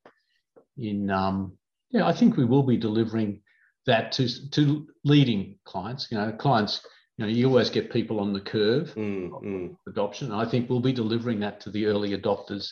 in 0.77 1.09
um, 1.09 1.57
yeah 1.91 2.07
I 2.07 2.13
think 2.13 2.37
we 2.37 2.45
will 2.45 2.63
be 2.63 2.77
delivering 2.77 3.41
that 3.85 4.11
to 4.13 4.49
to 4.51 4.87
leading 5.03 5.57
clients. 5.65 6.07
You 6.11 6.17
know 6.17 6.31
clients 6.31 6.85
you 7.17 7.25
know 7.25 7.31
you 7.31 7.47
always 7.47 7.69
get 7.69 7.91
people 7.91 8.19
on 8.19 8.33
the 8.33 8.41
curve 8.41 8.93
mm, 8.95 9.29
mm. 9.29 9.75
adoption. 9.87 10.31
I 10.31 10.45
think 10.45 10.69
we'll 10.69 10.79
be 10.79 10.93
delivering 10.93 11.39
that 11.41 11.59
to 11.61 11.71
the 11.71 11.85
early 11.85 12.17
adopters 12.17 12.69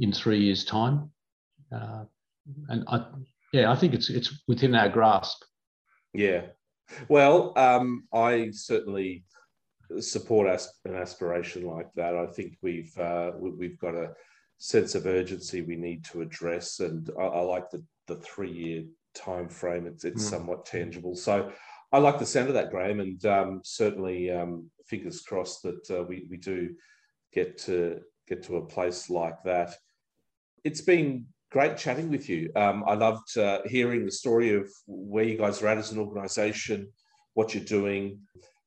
in 0.00 0.12
three 0.12 0.40
years' 0.40 0.64
time. 0.64 1.10
Uh, 1.70 2.04
and 2.68 2.84
I, 2.88 3.04
yeah, 3.52 3.70
I 3.70 3.76
think 3.76 3.94
it's 3.94 4.10
it's 4.10 4.42
within 4.48 4.74
our 4.74 4.88
grasp. 4.88 5.42
Yeah, 6.12 6.46
well, 7.08 7.52
um, 7.56 8.08
I 8.12 8.50
certainly 8.52 9.24
support 10.00 10.48
an 10.84 10.94
aspiration 10.94 11.64
like 11.64 11.88
that. 11.94 12.16
I 12.16 12.26
think 12.26 12.56
we've 12.62 12.96
uh, 12.98 13.32
we've 13.38 13.78
got 13.78 13.94
a 13.94 14.12
sense 14.58 14.94
of 14.94 15.06
urgency 15.06 15.62
we 15.62 15.76
need 15.76 16.04
to 16.06 16.22
address, 16.22 16.80
and 16.80 17.08
I, 17.18 17.22
I 17.22 17.40
like 17.42 17.70
the 17.70 17.84
the 18.08 18.16
three 18.16 18.52
year 18.52 18.84
time 19.14 19.48
frame. 19.48 19.86
It's 19.86 20.04
it's 20.04 20.24
mm. 20.24 20.30
somewhat 20.30 20.66
tangible. 20.66 21.14
So 21.14 21.52
I 21.92 21.98
like 21.98 22.18
the 22.18 22.26
sound 22.26 22.48
of 22.48 22.54
that, 22.54 22.70
Graham, 22.70 23.00
and 23.00 23.24
um, 23.26 23.60
certainly 23.64 24.30
um, 24.30 24.70
fingers 24.86 25.20
crossed 25.20 25.62
that 25.62 25.90
uh, 25.90 26.02
we 26.02 26.26
we 26.30 26.36
do 26.36 26.70
get 27.32 27.58
to 27.58 28.00
get 28.28 28.42
to 28.44 28.56
a 28.56 28.66
place 28.66 29.10
like 29.10 29.42
that 29.44 29.76
it's 30.64 30.80
been 30.80 31.26
great 31.50 31.76
chatting 31.76 32.10
with 32.10 32.28
you. 32.28 32.50
Um, 32.54 32.84
I 32.86 32.94
loved 32.94 33.36
uh, 33.36 33.60
hearing 33.66 34.04
the 34.04 34.12
story 34.12 34.54
of 34.54 34.70
where 34.86 35.24
you 35.24 35.36
guys 35.36 35.62
are 35.62 35.68
at 35.68 35.78
as 35.78 35.90
an 35.90 35.98
organisation, 35.98 36.88
what 37.34 37.54
you're 37.54 37.64
doing, 37.64 38.20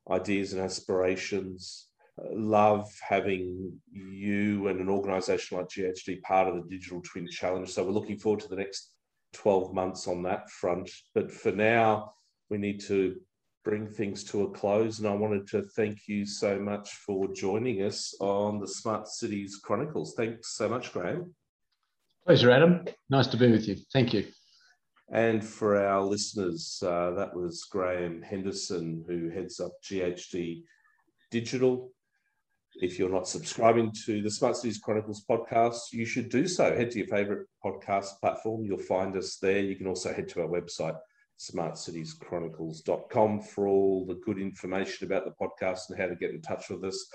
ideas 0.10 0.54
and 0.54 0.62
aspirations. 0.62 1.88
love 2.32 2.88
having 3.02 3.74
you 3.92 4.68
and 4.68 4.80
an 4.80 4.90
organisation 4.90 5.58
like 5.58 5.70
GHD 5.70 6.22
part 6.22 6.48
of 6.48 6.56
the 6.56 6.70
Digital 6.70 7.02
Twin 7.02 7.28
Challenge. 7.28 7.70
So 7.70 7.84
we're 7.84 7.92
looking 7.92 8.20
forward 8.20 8.42
to 8.42 8.50
the 8.50 8.56
next 8.56 8.92
12 9.34 9.74
months 9.74 10.08
on 10.08 10.22
that 10.24 10.50
front. 10.50 10.90
But 11.16 11.32
for 11.32 11.52
now, 11.52 12.14
we 12.50 12.58
need 12.58 12.82
to 12.82 13.16
bring 13.64 13.88
things 13.88 14.24
to 14.26 14.44
a 14.44 14.52
close. 14.52 15.00
And 15.00 15.08
I 15.08 15.14
wanted 15.14 15.48
to 15.50 15.64
thank 15.76 16.08
you 16.08 16.26
so 16.26 16.60
much 16.60 16.92
for 16.92 17.34
joining 17.34 17.82
us 17.82 18.14
on 18.20 18.60
the 18.60 18.68
Smart 18.68 19.08
Cities 19.08 19.60
Chronicles. 19.64 20.14
Thanks 20.16 20.56
so 20.56 20.70
much, 20.70 20.92
Graham. 20.94 21.34
Pleasure, 22.26 22.52
Adam. 22.52 22.86
Nice 23.10 23.28
to 23.28 23.38
be 23.38 23.52
with 23.52 23.68
you. 23.68 23.76
Thank 23.92 24.14
you. 24.14 24.26
And 25.12 25.44
for 25.44 25.78
our 25.78 26.02
listeners, 26.02 26.82
uh, 26.82 27.12
that 27.12 27.36
was 27.36 27.66
Graham 27.66 28.22
Henderson, 28.22 29.04
who 29.08 29.30
heads 29.30 29.60
up 29.60 29.74
GHD 29.84 30.64
Digital. 31.32 31.92
If 32.76 32.98
you're 32.98 33.10
not 33.10 33.28
subscribing 33.28 33.92
to 34.06 34.22
the 34.22 34.32
Smart 34.32 34.56
Cities 34.56 34.80
Chronicles 34.80 35.26
podcast, 35.30 35.92
you 35.92 36.06
should 36.06 36.30
do 36.30 36.48
so. 36.48 36.74
Head 36.76 36.92
to 36.92 37.00
your 37.00 37.08
favorite 37.08 37.48
podcast 37.64 38.20
platform. 38.22 38.64
You'll 38.64 38.80
find 38.80 39.16
us 39.18 39.38
there. 39.38 39.60
You 39.60 39.76
can 39.76 39.88
also 39.88 40.14
head 40.14 40.30
to 40.30 40.42
our 40.42 40.48
website, 40.48 40.98
smartcitieschronicles.com, 41.40 43.42
for 43.42 43.68
all 43.68 44.06
the 44.06 44.22
good 44.26 44.40
information 44.40 45.06
about 45.06 45.26
the 45.26 45.32
podcast 45.32 45.90
and 45.90 46.00
how 46.00 46.08
to 46.08 46.16
get 46.16 46.32
in 46.32 46.42
touch 46.42 46.70
with 46.70 46.86
us. 46.86 47.06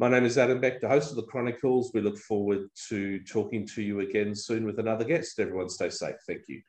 My 0.00 0.08
name 0.08 0.24
is 0.24 0.36
Adam 0.38 0.60
Beck, 0.60 0.80
the 0.80 0.88
host 0.88 1.10
of 1.10 1.16
the 1.16 1.22
Chronicles. 1.22 1.92
We 1.94 2.00
look 2.00 2.18
forward 2.18 2.68
to 2.88 3.20
talking 3.20 3.64
to 3.68 3.82
you 3.82 4.00
again 4.00 4.34
soon 4.34 4.66
with 4.66 4.80
another 4.80 5.04
guest. 5.04 5.38
Everyone 5.38 5.68
stay 5.68 5.88
safe. 5.88 6.16
Thank 6.26 6.48
you. 6.48 6.62